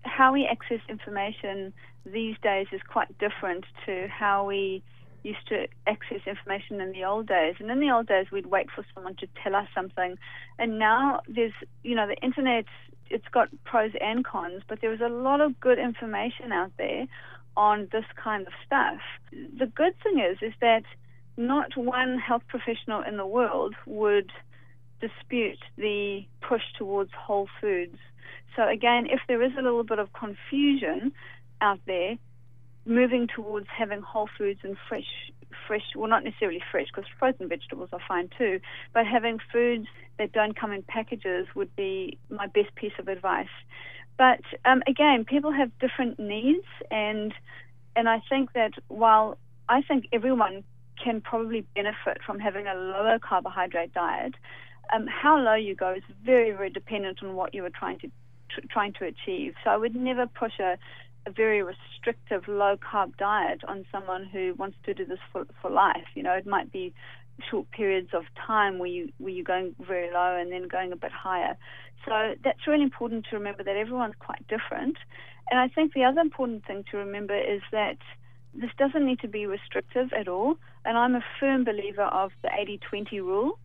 How 0.03 0.31
we 0.31 0.45
access 0.45 0.79
information 0.87 1.73
these 2.05 2.35
days 2.41 2.67
is 2.71 2.79
quite 2.87 3.17
different 3.17 3.65
to 3.85 4.07
how 4.07 4.45
we 4.45 4.81
used 5.23 5.47
to 5.49 5.67
access 5.87 6.21
information 6.25 6.81
in 6.81 6.91
the 6.91 7.03
old 7.03 7.27
days. 7.27 7.55
And 7.59 7.69
in 7.69 7.79
the 7.79 7.91
old 7.91 8.07
days, 8.07 8.27
we'd 8.31 8.45
wait 8.45 8.67
for 8.73 8.85
someone 8.93 9.15
to 9.15 9.27
tell 9.43 9.55
us 9.55 9.67
something. 9.75 10.17
And 10.57 10.79
now 10.79 11.21
there's, 11.27 11.53
you 11.83 11.95
know, 11.95 12.07
the 12.07 12.15
internet 12.23 12.65
it's 13.09 13.27
got 13.31 13.49
pros 13.63 13.91
and 13.99 14.23
cons, 14.23 14.61
but 14.67 14.81
there 14.81 14.93
is 14.93 15.01
a 15.01 15.09
lot 15.09 15.41
of 15.41 15.59
good 15.59 15.79
information 15.79 16.51
out 16.51 16.71
there 16.77 17.07
on 17.57 17.87
this 17.91 18.05
kind 18.21 18.45
of 18.45 18.53
stuff. 18.65 18.99
The 19.31 19.65
good 19.65 19.93
thing 20.03 20.19
is 20.19 20.37
is 20.41 20.53
that 20.61 20.83
not 21.37 21.75
one 21.75 22.19
health 22.19 22.43
professional 22.47 23.01
in 23.01 23.17
the 23.17 23.25
world 23.25 23.75
would 23.85 24.31
dispute 25.01 25.59
the 25.77 26.25
push 26.41 26.61
towards 26.77 27.11
whole 27.13 27.47
foods. 27.61 27.97
So 28.55 28.67
again, 28.67 29.07
if 29.09 29.21
there 29.27 29.41
is 29.41 29.53
a 29.57 29.61
little 29.61 29.83
bit 29.83 29.99
of 29.99 30.11
confusion 30.13 31.13
out 31.61 31.79
there, 31.87 32.17
moving 32.85 33.27
towards 33.27 33.67
having 33.75 34.01
whole 34.01 34.29
foods 34.37 34.59
and 34.63 34.77
fresh 34.87 35.31
fresh, 35.67 35.81
well, 35.95 36.09
not 36.09 36.23
necessarily 36.23 36.61
fresh, 36.71 36.87
because 36.87 37.09
frozen 37.17 37.47
vegetables 37.47 37.89
are 37.91 37.99
fine 38.07 38.29
too, 38.37 38.59
but 38.93 39.05
having 39.05 39.39
foods 39.51 39.87
that 40.17 40.31
don't 40.31 40.55
come 40.59 40.71
in 40.71 40.83
packages 40.83 41.47
would 41.55 41.75
be 41.75 42.17
my 42.29 42.47
best 42.47 42.73
piece 42.75 42.93
of 42.99 43.07
advice. 43.07 43.47
But 44.17 44.41
um, 44.65 44.83
again, 44.87 45.25
people 45.25 45.51
have 45.51 45.71
different 45.79 46.19
needs, 46.19 46.65
and 46.91 47.33
and 47.95 48.07
I 48.09 48.21
think 48.29 48.53
that 48.53 48.73
while 48.87 49.37
I 49.67 49.81
think 49.81 50.05
everyone 50.11 50.63
can 51.03 51.21
probably 51.21 51.65
benefit 51.75 52.17
from 52.25 52.39
having 52.39 52.67
a 52.67 52.75
lower 52.75 53.19
carbohydrate 53.19 53.93
diet. 53.93 54.35
Um, 54.91 55.07
how 55.07 55.39
low 55.39 55.53
you 55.53 55.75
go 55.75 55.93
is 55.93 56.03
very, 56.25 56.51
very 56.51 56.69
dependent 56.69 57.21
on 57.23 57.35
what 57.35 57.53
you 57.53 57.63
are 57.63 57.69
trying 57.69 57.99
to 57.99 58.07
tr- 58.49 58.65
trying 58.69 58.93
to 58.93 59.05
achieve. 59.05 59.53
So 59.63 59.69
I 59.69 59.77
would 59.77 59.95
never 59.95 60.25
push 60.27 60.59
a, 60.59 60.77
a 61.25 61.31
very 61.31 61.61
restrictive 61.63 62.47
low 62.47 62.77
carb 62.77 63.15
diet 63.17 63.61
on 63.67 63.85
someone 63.91 64.25
who 64.25 64.53
wants 64.55 64.77
to 64.85 64.93
do 64.93 65.05
this 65.05 65.19
for, 65.31 65.45
for 65.61 65.69
life. 65.69 66.07
You 66.15 66.23
know, 66.23 66.33
it 66.33 66.45
might 66.45 66.71
be 66.71 66.93
short 67.49 67.69
periods 67.71 68.09
of 68.13 68.23
time 68.35 68.79
where 68.79 68.89
you 68.89 69.11
where 69.17 69.31
you're 69.31 69.43
going 69.43 69.75
very 69.79 70.11
low 70.11 70.37
and 70.37 70.51
then 70.51 70.67
going 70.67 70.91
a 70.91 70.95
bit 70.95 71.11
higher. 71.11 71.57
So 72.05 72.35
that's 72.43 72.67
really 72.67 72.83
important 72.83 73.27
to 73.29 73.37
remember 73.37 73.63
that 73.63 73.75
everyone's 73.75 74.15
quite 74.19 74.45
different. 74.47 74.97
And 75.51 75.59
I 75.59 75.67
think 75.67 75.93
the 75.93 76.03
other 76.03 76.21
important 76.21 76.65
thing 76.65 76.83
to 76.91 76.97
remember 76.97 77.37
is 77.37 77.61
that 77.71 77.97
this 78.53 78.69
doesn't 78.77 79.05
need 79.05 79.19
to 79.19 79.27
be 79.27 79.45
restrictive 79.45 80.11
at 80.17 80.27
all. 80.27 80.55
And 80.85 80.97
I'm 80.97 81.15
a 81.15 81.23
firm 81.39 81.63
believer 81.63 82.03
of 82.03 82.31
the 82.41 82.49
80-20 82.49 83.19
rule. 83.21 83.59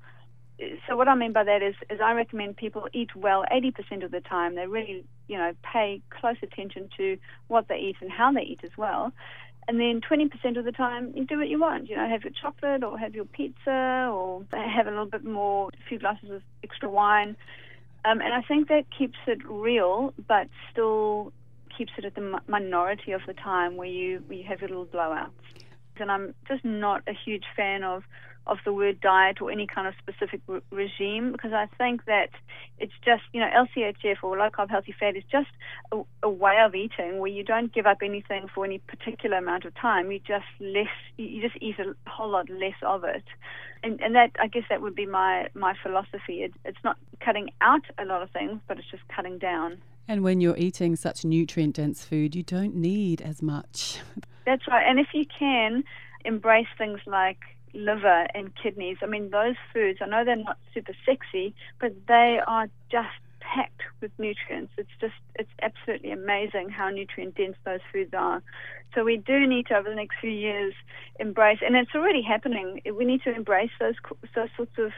So 0.86 0.96
what 0.96 1.08
I 1.08 1.14
mean 1.14 1.32
by 1.32 1.44
that 1.44 1.62
is, 1.62 1.74
is 1.90 2.00
I 2.00 2.12
recommend 2.12 2.56
people 2.56 2.88
eat 2.92 3.16
well 3.16 3.44
80% 3.52 4.04
of 4.04 4.12
the 4.12 4.20
time. 4.20 4.54
They 4.54 4.66
really, 4.66 5.04
you 5.26 5.36
know, 5.36 5.52
pay 5.62 6.00
close 6.10 6.36
attention 6.42 6.88
to 6.96 7.18
what 7.48 7.66
they 7.68 7.76
eat 7.76 7.96
and 8.00 8.10
how 8.10 8.32
they 8.32 8.42
eat 8.42 8.60
as 8.62 8.70
well. 8.76 9.12
And 9.66 9.80
then 9.80 10.00
20% 10.00 10.58
of 10.58 10.64
the 10.64 10.72
time, 10.72 11.12
you 11.16 11.24
do 11.24 11.38
what 11.38 11.48
you 11.48 11.58
want. 11.58 11.88
You 11.88 11.96
know, 11.96 12.08
have 12.08 12.22
your 12.22 12.32
chocolate 12.40 12.84
or 12.84 12.98
have 12.98 13.14
your 13.14 13.24
pizza 13.24 14.08
or 14.12 14.44
have 14.52 14.86
a 14.86 14.90
little 14.90 15.06
bit 15.06 15.24
more, 15.24 15.70
a 15.70 15.88
few 15.88 15.98
glasses 15.98 16.30
of 16.30 16.42
extra 16.62 16.88
wine. 16.88 17.36
Um, 18.04 18.20
and 18.20 18.34
I 18.34 18.42
think 18.42 18.68
that 18.68 18.84
keeps 18.96 19.18
it 19.26 19.38
real, 19.48 20.12
but 20.28 20.48
still 20.70 21.32
keeps 21.76 21.92
it 21.98 22.04
at 22.04 22.14
the 22.14 22.40
minority 22.46 23.12
of 23.12 23.22
the 23.26 23.32
time 23.32 23.76
where 23.76 23.88
you 23.88 24.22
where 24.26 24.38
you 24.38 24.44
have 24.44 24.60
your 24.60 24.68
little 24.68 24.86
blowouts. 24.86 25.30
And 25.96 26.10
I'm 26.10 26.34
just 26.46 26.64
not 26.64 27.02
a 27.06 27.14
huge 27.24 27.44
fan 27.56 27.82
of 27.82 28.02
of 28.46 28.59
the 28.64 28.72
word 28.72 29.00
diet 29.00 29.40
or 29.40 29.50
any 29.50 29.66
kind 29.66 29.87
of 29.87 29.94
specific 29.98 30.40
re- 30.46 30.61
regime 30.70 31.33
because 31.33 31.52
I 31.52 31.66
think 31.78 32.04
that 32.04 32.30
it's 32.78 32.92
just, 33.04 33.22
you 33.33 33.40
know, 33.40 33.48
LCHF 33.48 34.16
or 34.22 34.37
low 34.37 34.50
carb 34.50 34.70
healthy 34.70 34.94
fat 34.98 35.16
is 35.16 35.24
just 35.30 35.48
a, 35.92 36.02
a, 36.22 36.28
way 36.28 36.59
of 36.64 36.74
eating 36.74 37.18
where 37.18 37.30
you 37.30 37.42
don't 37.42 37.72
give 37.72 37.87
up 37.87 37.98
anything 38.02 38.46
for 38.54 38.64
any 38.64 38.78
particular 38.78 39.38
amount 39.38 39.64
of 39.64 39.74
time. 39.74 40.11
You 40.11 40.18
just 40.18 40.44
less, 40.61 40.88
you 41.16 41.40
just 41.40 41.57
eat 41.61 41.78
a 41.78 41.94
whole 42.09 42.30
lot 42.30 42.50
less 42.50 42.74
of 42.83 43.04
it. 43.04 43.24
And, 43.83 44.00
and 44.00 44.14
that, 44.14 44.33
I 44.38 44.48
guess 44.48 44.64
that 44.68 44.83
would 44.83 44.94
be 44.94 45.07
my, 45.07 45.48
my 45.54 45.74
philosophy. 45.83 46.42
It, 46.42 46.52
it's 46.64 46.83
not 46.85 46.98
cutting 47.20 47.50
out 47.61 47.85
a 47.98 48.04
lot 48.04 48.22
of 48.22 48.30
things, 48.30 48.61
but 48.68 48.78
it's 48.78 48.90
just 48.90 49.07
cutting 49.09 49.38
down. 49.38 49.78
And 50.07 50.22
when 50.22 50.40
you're 50.40 50.57
eating 50.59 50.96
such 50.96 51.24
nutrient 51.24 51.76
dense 51.76 52.04
food, 52.04 52.35
you 52.35 52.42
don't 52.42 52.74
need 52.74 53.22
as 53.22 53.40
much. 53.40 54.00
That's 54.44 54.68
right. 54.68 54.85
And 54.87 55.00
if 55.00 55.09
you 55.14 55.24
can, 55.26 55.85
embrace 56.24 56.66
things 56.76 57.00
like 57.07 57.38
liver 57.74 58.26
and 58.34 58.52
kidneys. 58.60 58.98
I 59.02 59.06
mean, 59.06 59.30
those 59.30 59.56
foods, 59.72 59.98
I 60.00 60.06
know 60.06 60.24
they're 60.24 60.37
not 60.37 60.58
super 60.72 60.94
sexy, 61.04 61.54
but 61.80 61.92
they 62.06 62.40
are 62.46 62.68
just 62.90 63.08
packed 63.40 63.82
with 64.00 64.10
nutrients. 64.18 64.72
It's 64.78 64.88
just, 65.00 65.14
it's 65.34 65.50
absolutely 65.60 66.10
amazing 66.12 66.70
how 66.70 66.88
nutrient 66.90 67.37
dense 67.37 67.56
those 67.64 67.80
foods 67.92 68.14
are. 68.14 68.42
So 68.94 69.04
we 69.04 69.16
do 69.16 69.46
need 69.46 69.66
to, 69.66 69.76
over 69.76 69.88
the 69.88 69.94
next 69.94 70.16
few 70.20 70.30
years, 70.30 70.74
embrace, 71.18 71.59
and 71.64 71.76
it's 71.76 71.94
already 71.94 72.22
happening. 72.22 72.80
We 72.96 73.04
need 73.04 73.22
to 73.22 73.35
embrace 73.35 73.70
those 73.80 73.94
those 74.35 74.48
sorts 74.57 74.78
of 74.78 74.92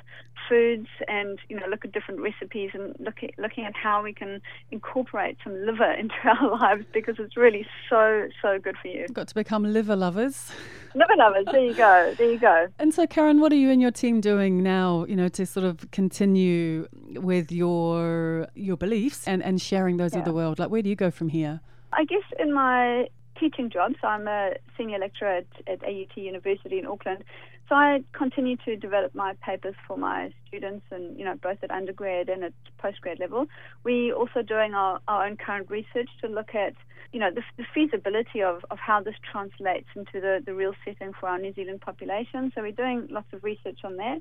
foods, 0.48 0.88
and 1.08 1.38
you 1.48 1.58
know, 1.58 1.66
look 1.68 1.84
at 1.84 1.92
different 1.92 2.20
recipes 2.20 2.70
and 2.74 2.94
look 2.98 3.22
at, 3.22 3.30
looking 3.38 3.64
at 3.64 3.74
how 3.74 4.02
we 4.02 4.12
can 4.12 4.40
incorporate 4.70 5.38
some 5.42 5.54
liver 5.64 5.90
into 5.98 6.14
our 6.24 6.50
lives 6.50 6.84
because 6.92 7.16
it's 7.18 7.36
really 7.36 7.66
so 7.88 8.28
so 8.42 8.58
good 8.58 8.76
for 8.80 8.88
you. 8.88 9.06
Got 9.12 9.28
to 9.28 9.34
become 9.34 9.64
liver 9.64 9.96
lovers. 9.96 10.52
Liver 10.94 11.16
lovers. 11.16 11.46
There 11.50 11.64
you 11.64 11.74
go. 11.74 12.14
There 12.16 12.32
you 12.32 12.38
go. 12.38 12.68
And 12.78 12.92
so, 12.92 13.06
Caryn, 13.06 13.40
what 13.40 13.52
are 13.52 13.56
you 13.56 13.70
and 13.70 13.80
your 13.80 13.90
team 13.90 14.20
doing 14.20 14.62
now? 14.62 15.04
You 15.08 15.16
know, 15.16 15.28
to 15.28 15.46
sort 15.46 15.64
of 15.64 15.90
continue 15.90 16.88
with 17.14 17.50
your 17.52 18.48
your 18.54 18.76
beliefs 18.76 19.26
and 19.26 19.42
and 19.42 19.60
sharing 19.60 19.96
those 19.96 20.12
yeah. 20.12 20.18
with 20.18 20.26
the 20.26 20.32
world. 20.32 20.58
Like, 20.58 20.70
where 20.70 20.82
do 20.82 20.88
you 20.88 20.96
go 20.96 21.10
from 21.10 21.28
here? 21.28 21.60
I 21.92 22.04
guess 22.04 22.22
in 22.38 22.52
my 22.52 23.08
teaching 23.38 23.70
job. 23.70 23.92
So 24.00 24.08
I'm 24.08 24.26
a 24.28 24.54
senior 24.76 24.98
lecturer 24.98 25.38
at, 25.38 25.46
at 25.66 25.84
AUT 25.84 26.16
University 26.16 26.78
in 26.78 26.86
Auckland. 26.86 27.24
So 27.68 27.74
I 27.74 28.04
continue 28.12 28.56
to 28.64 28.76
develop 28.76 29.14
my 29.14 29.34
papers 29.44 29.74
for 29.88 29.96
my 29.96 30.32
students, 30.46 30.86
and 30.90 31.18
you 31.18 31.24
know 31.24 31.34
both 31.42 31.58
at 31.62 31.70
undergrad 31.70 32.28
and 32.28 32.44
at 32.44 32.52
postgrad 32.80 33.18
level. 33.18 33.46
We 33.82 34.12
also 34.12 34.42
doing 34.42 34.74
our, 34.74 35.00
our 35.08 35.26
own 35.26 35.36
current 35.36 35.68
research 35.68 36.08
to 36.20 36.28
look 36.28 36.54
at 36.54 36.74
you 37.12 37.18
know 37.18 37.30
the, 37.32 37.42
the 37.56 37.64
feasibility 37.74 38.42
of, 38.42 38.64
of 38.70 38.78
how 38.78 39.00
this 39.02 39.16
translates 39.32 39.88
into 39.96 40.20
the, 40.20 40.40
the 40.44 40.54
real 40.54 40.74
setting 40.84 41.12
for 41.18 41.28
our 41.28 41.38
New 41.38 41.52
Zealand 41.54 41.80
population. 41.80 42.52
So 42.54 42.62
we're 42.62 42.70
doing 42.70 43.08
lots 43.10 43.32
of 43.32 43.42
research 43.42 43.80
on 43.82 43.96
that. 43.96 44.20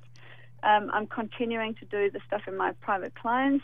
Um, 0.64 0.90
I'm 0.92 1.06
continuing 1.06 1.76
to 1.76 1.86
do 1.86 2.10
the 2.10 2.20
stuff 2.26 2.42
in 2.48 2.58
my 2.58 2.72
private 2.82 3.14
clients, 3.14 3.64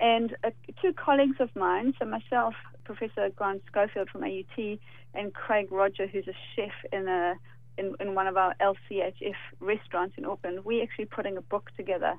and 0.00 0.36
uh, 0.44 0.50
two 0.80 0.92
colleagues 0.92 1.36
of 1.40 1.54
mine, 1.56 1.94
so 1.98 2.04
myself 2.04 2.54
Professor 2.84 3.30
Grant 3.34 3.62
Schofield 3.66 4.10
from 4.10 4.24
AUT 4.24 4.78
and 5.14 5.34
Craig 5.34 5.68
Rodger, 5.70 6.06
who's 6.06 6.28
a 6.28 6.36
chef 6.54 6.72
in 6.92 7.08
a 7.08 7.34
in, 7.78 7.94
in 8.00 8.14
one 8.14 8.26
of 8.26 8.36
our 8.38 8.54
LCHF 8.60 9.34
restaurants 9.60 10.14
in 10.16 10.24
Auckland, 10.24 10.64
we're 10.64 10.82
actually 10.82 11.04
putting 11.04 11.36
a 11.36 11.42
book 11.42 11.70
together. 11.76 12.14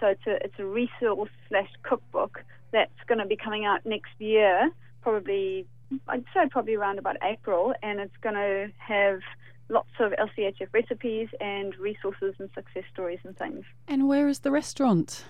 So 0.00 0.08
it's 0.08 0.26
a 0.26 0.44
it's 0.44 0.58
a 0.58 0.64
resource 0.64 1.30
slash 1.48 1.70
cookbook 1.82 2.42
that's 2.72 2.90
going 3.06 3.18
to 3.18 3.26
be 3.26 3.36
coming 3.36 3.64
out 3.64 3.86
next 3.86 4.12
year, 4.18 4.70
probably 5.02 5.66
I'd 6.08 6.24
say 6.34 6.48
probably 6.50 6.74
around 6.74 6.98
about 6.98 7.16
April, 7.22 7.72
and 7.82 8.00
it's 8.00 8.16
going 8.20 8.34
to 8.34 8.70
have 8.78 9.20
lots 9.68 9.90
of 9.98 10.12
LCHF 10.12 10.68
recipes 10.72 11.28
and 11.40 11.76
resources 11.76 12.34
and 12.38 12.48
success 12.54 12.84
stories 12.92 13.18
and 13.24 13.36
things. 13.36 13.64
And 13.88 14.08
where 14.08 14.28
is 14.28 14.40
the 14.40 14.50
restaurant? 14.50 15.24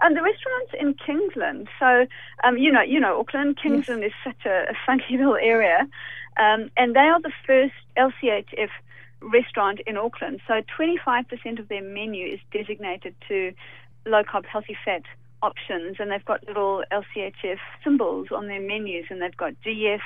And 0.00 0.16
the 0.16 0.22
restaurant's 0.22 0.72
in 0.78 0.94
Kingsland. 0.94 1.68
So, 1.78 2.06
um, 2.44 2.58
you 2.58 2.70
know, 2.70 2.82
you 2.82 3.00
know, 3.00 3.18
Auckland, 3.18 3.58
Kingsland 3.60 4.02
yes. 4.02 4.10
is 4.10 4.32
such 4.32 4.46
a, 4.46 4.70
a, 4.70 4.74
funky 4.84 5.16
little 5.18 5.36
area. 5.36 5.88
Um, 6.36 6.70
and 6.76 6.94
they 6.94 7.00
are 7.00 7.20
the 7.20 7.32
first 7.46 7.74
LCHF 7.96 8.68
restaurant 9.20 9.80
in 9.86 9.96
Auckland. 9.96 10.40
So 10.46 10.62
25% 10.78 11.58
of 11.58 11.68
their 11.68 11.82
menu 11.82 12.26
is 12.26 12.40
designated 12.52 13.14
to 13.28 13.52
low 14.04 14.22
carb, 14.22 14.46
healthy 14.46 14.76
fat 14.84 15.02
options, 15.42 15.96
and 15.98 16.10
they've 16.10 16.24
got 16.24 16.46
little 16.46 16.82
LCHF 16.92 17.58
symbols 17.82 18.28
on 18.34 18.46
their 18.46 18.60
menus, 18.60 19.06
and 19.10 19.20
they've 19.20 19.36
got 19.36 19.52
GF 19.64 20.00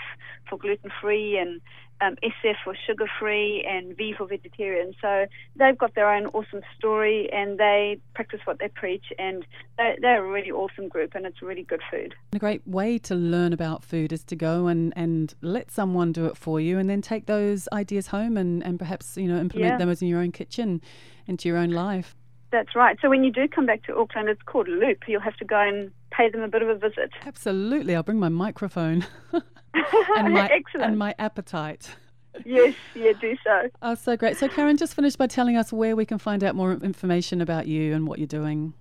for 0.48 0.58
gluten 0.58 0.90
free 1.00 1.38
and 1.38 1.60
um, 2.00 2.16
SF 2.22 2.56
for 2.64 2.74
sugar 2.86 3.06
free 3.18 3.66
and 3.68 3.96
V 3.96 4.14
for 4.16 4.26
vegetarian. 4.26 4.94
So 5.00 5.26
they've 5.56 5.76
got 5.76 5.94
their 5.94 6.12
own 6.12 6.26
awesome 6.26 6.62
story 6.76 7.28
and 7.32 7.58
they 7.58 7.98
practice 8.14 8.40
what 8.44 8.58
they 8.58 8.68
preach 8.68 9.04
and 9.18 9.44
they're, 9.76 9.96
they're, 10.00 10.24
a 10.24 10.30
really 10.30 10.50
awesome 10.50 10.88
group 10.88 11.14
and 11.14 11.26
it's 11.26 11.42
really 11.42 11.62
good 11.62 11.80
food. 11.90 12.14
A 12.32 12.38
great 12.38 12.66
way 12.66 12.98
to 12.98 13.14
learn 13.14 13.52
about 13.52 13.84
food 13.84 14.12
is 14.12 14.24
to 14.24 14.36
go 14.36 14.66
and, 14.66 14.92
and 14.96 15.34
let 15.40 15.70
someone 15.70 16.12
do 16.12 16.26
it 16.26 16.36
for 16.36 16.60
you 16.60 16.78
and 16.78 16.88
then 16.88 17.02
take 17.02 17.26
those 17.26 17.68
ideas 17.72 18.08
home 18.08 18.36
and, 18.36 18.62
and 18.64 18.78
perhaps 18.78 19.16
you 19.16 19.28
know 19.28 19.38
implement 19.38 19.72
yeah. 19.72 19.78
them 19.78 19.88
as 19.88 20.02
in 20.02 20.08
your 20.08 20.20
own 20.20 20.32
kitchen 20.32 20.80
into 21.26 21.48
your 21.48 21.58
own 21.58 21.70
life. 21.70 22.14
That's 22.52 22.74
right. 22.74 22.98
So 23.00 23.08
when 23.08 23.22
you 23.22 23.30
do 23.30 23.46
come 23.46 23.66
back 23.66 23.84
to 23.84 23.96
Auckland, 23.96 24.28
it's 24.28 24.42
called 24.42 24.68
Loop. 24.68 25.04
You'll 25.06 25.20
have 25.20 25.36
to 25.36 25.44
go 25.44 25.60
and 25.60 25.92
pay 26.10 26.28
them 26.28 26.42
a 26.42 26.48
bit 26.48 26.62
of 26.62 26.68
a 26.68 26.74
visit. 26.74 27.10
Absolutely. 27.24 27.94
I'll 27.94 28.02
bring 28.02 28.18
my 28.18 28.28
microphone. 28.28 29.06
and 29.74 30.34
my 30.34 30.46
Excellent. 30.46 30.90
and 30.90 30.98
my 30.98 31.14
appetite. 31.18 31.90
yes, 32.44 32.74
yeah, 32.94 33.12
do 33.20 33.36
so. 33.44 33.68
Oh, 33.82 33.94
so 33.94 34.16
great. 34.16 34.36
So, 34.36 34.48
Caryn, 34.48 34.78
just 34.78 34.94
finish 34.94 35.16
by 35.16 35.26
telling 35.26 35.56
us 35.56 35.72
where 35.72 35.96
we 35.96 36.04
can 36.04 36.18
find 36.18 36.44
out 36.44 36.54
more 36.54 36.72
information 36.72 37.40
about 37.40 37.66
you 37.66 37.94
and 37.94 38.06
what 38.06 38.18
you're 38.18 38.26
doing. 38.26 38.72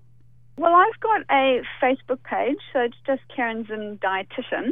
Well, 0.57 0.75
I've 0.75 0.99
got 0.99 1.21
a 1.31 1.61
Facebook 1.81 2.21
page, 2.23 2.57
so 2.73 2.81
it's 2.81 2.97
just 3.07 3.21
Caryn 3.35 3.65
Zinn 3.67 3.97
Dietitian. 4.01 4.71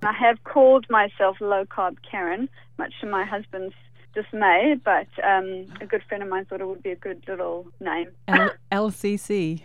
I 0.02 0.12
have 0.12 0.42
called 0.44 0.86
myself 0.90 1.38
low 1.40 1.64
carb 1.64 1.96
Caryn, 2.10 2.48
much 2.78 2.92
to 3.00 3.06
my 3.06 3.24
husband's 3.24 3.74
dismay, 4.14 4.76
but 4.84 5.06
um, 5.24 5.66
a 5.80 5.86
good 5.86 6.02
friend 6.08 6.22
of 6.22 6.28
mine 6.28 6.44
thought 6.44 6.60
it 6.60 6.68
would 6.68 6.82
be 6.82 6.90
a 6.90 6.96
good 6.96 7.24
little 7.26 7.66
name. 7.80 8.08
L- 8.28 8.50
LCC. 8.72 9.62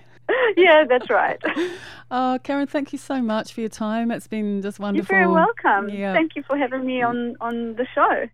yeah, 0.58 0.86
that's 0.88 1.10
right. 1.10 1.40
oh, 2.12 2.40
Caryn, 2.44 2.70
thank 2.70 2.94
you 2.94 3.00
so 3.00 3.22
much 3.22 3.54
for 3.54 3.62
your 3.62 3.70
time. 3.70 4.12
It's 4.12 4.28
been 4.28 4.62
just 4.62 4.80
wonderful. 4.80 5.16
You're 5.16 5.26
very 5.26 5.34
welcome. 5.34 5.90
Yeah. 5.90 6.14
Thank 6.14 6.36
you 6.36 6.44
for 6.44 6.58
having 6.58 6.86
me 6.86 7.02
on, 7.02 7.36
on 7.42 7.76
the 7.76 7.86
show. 7.94 8.28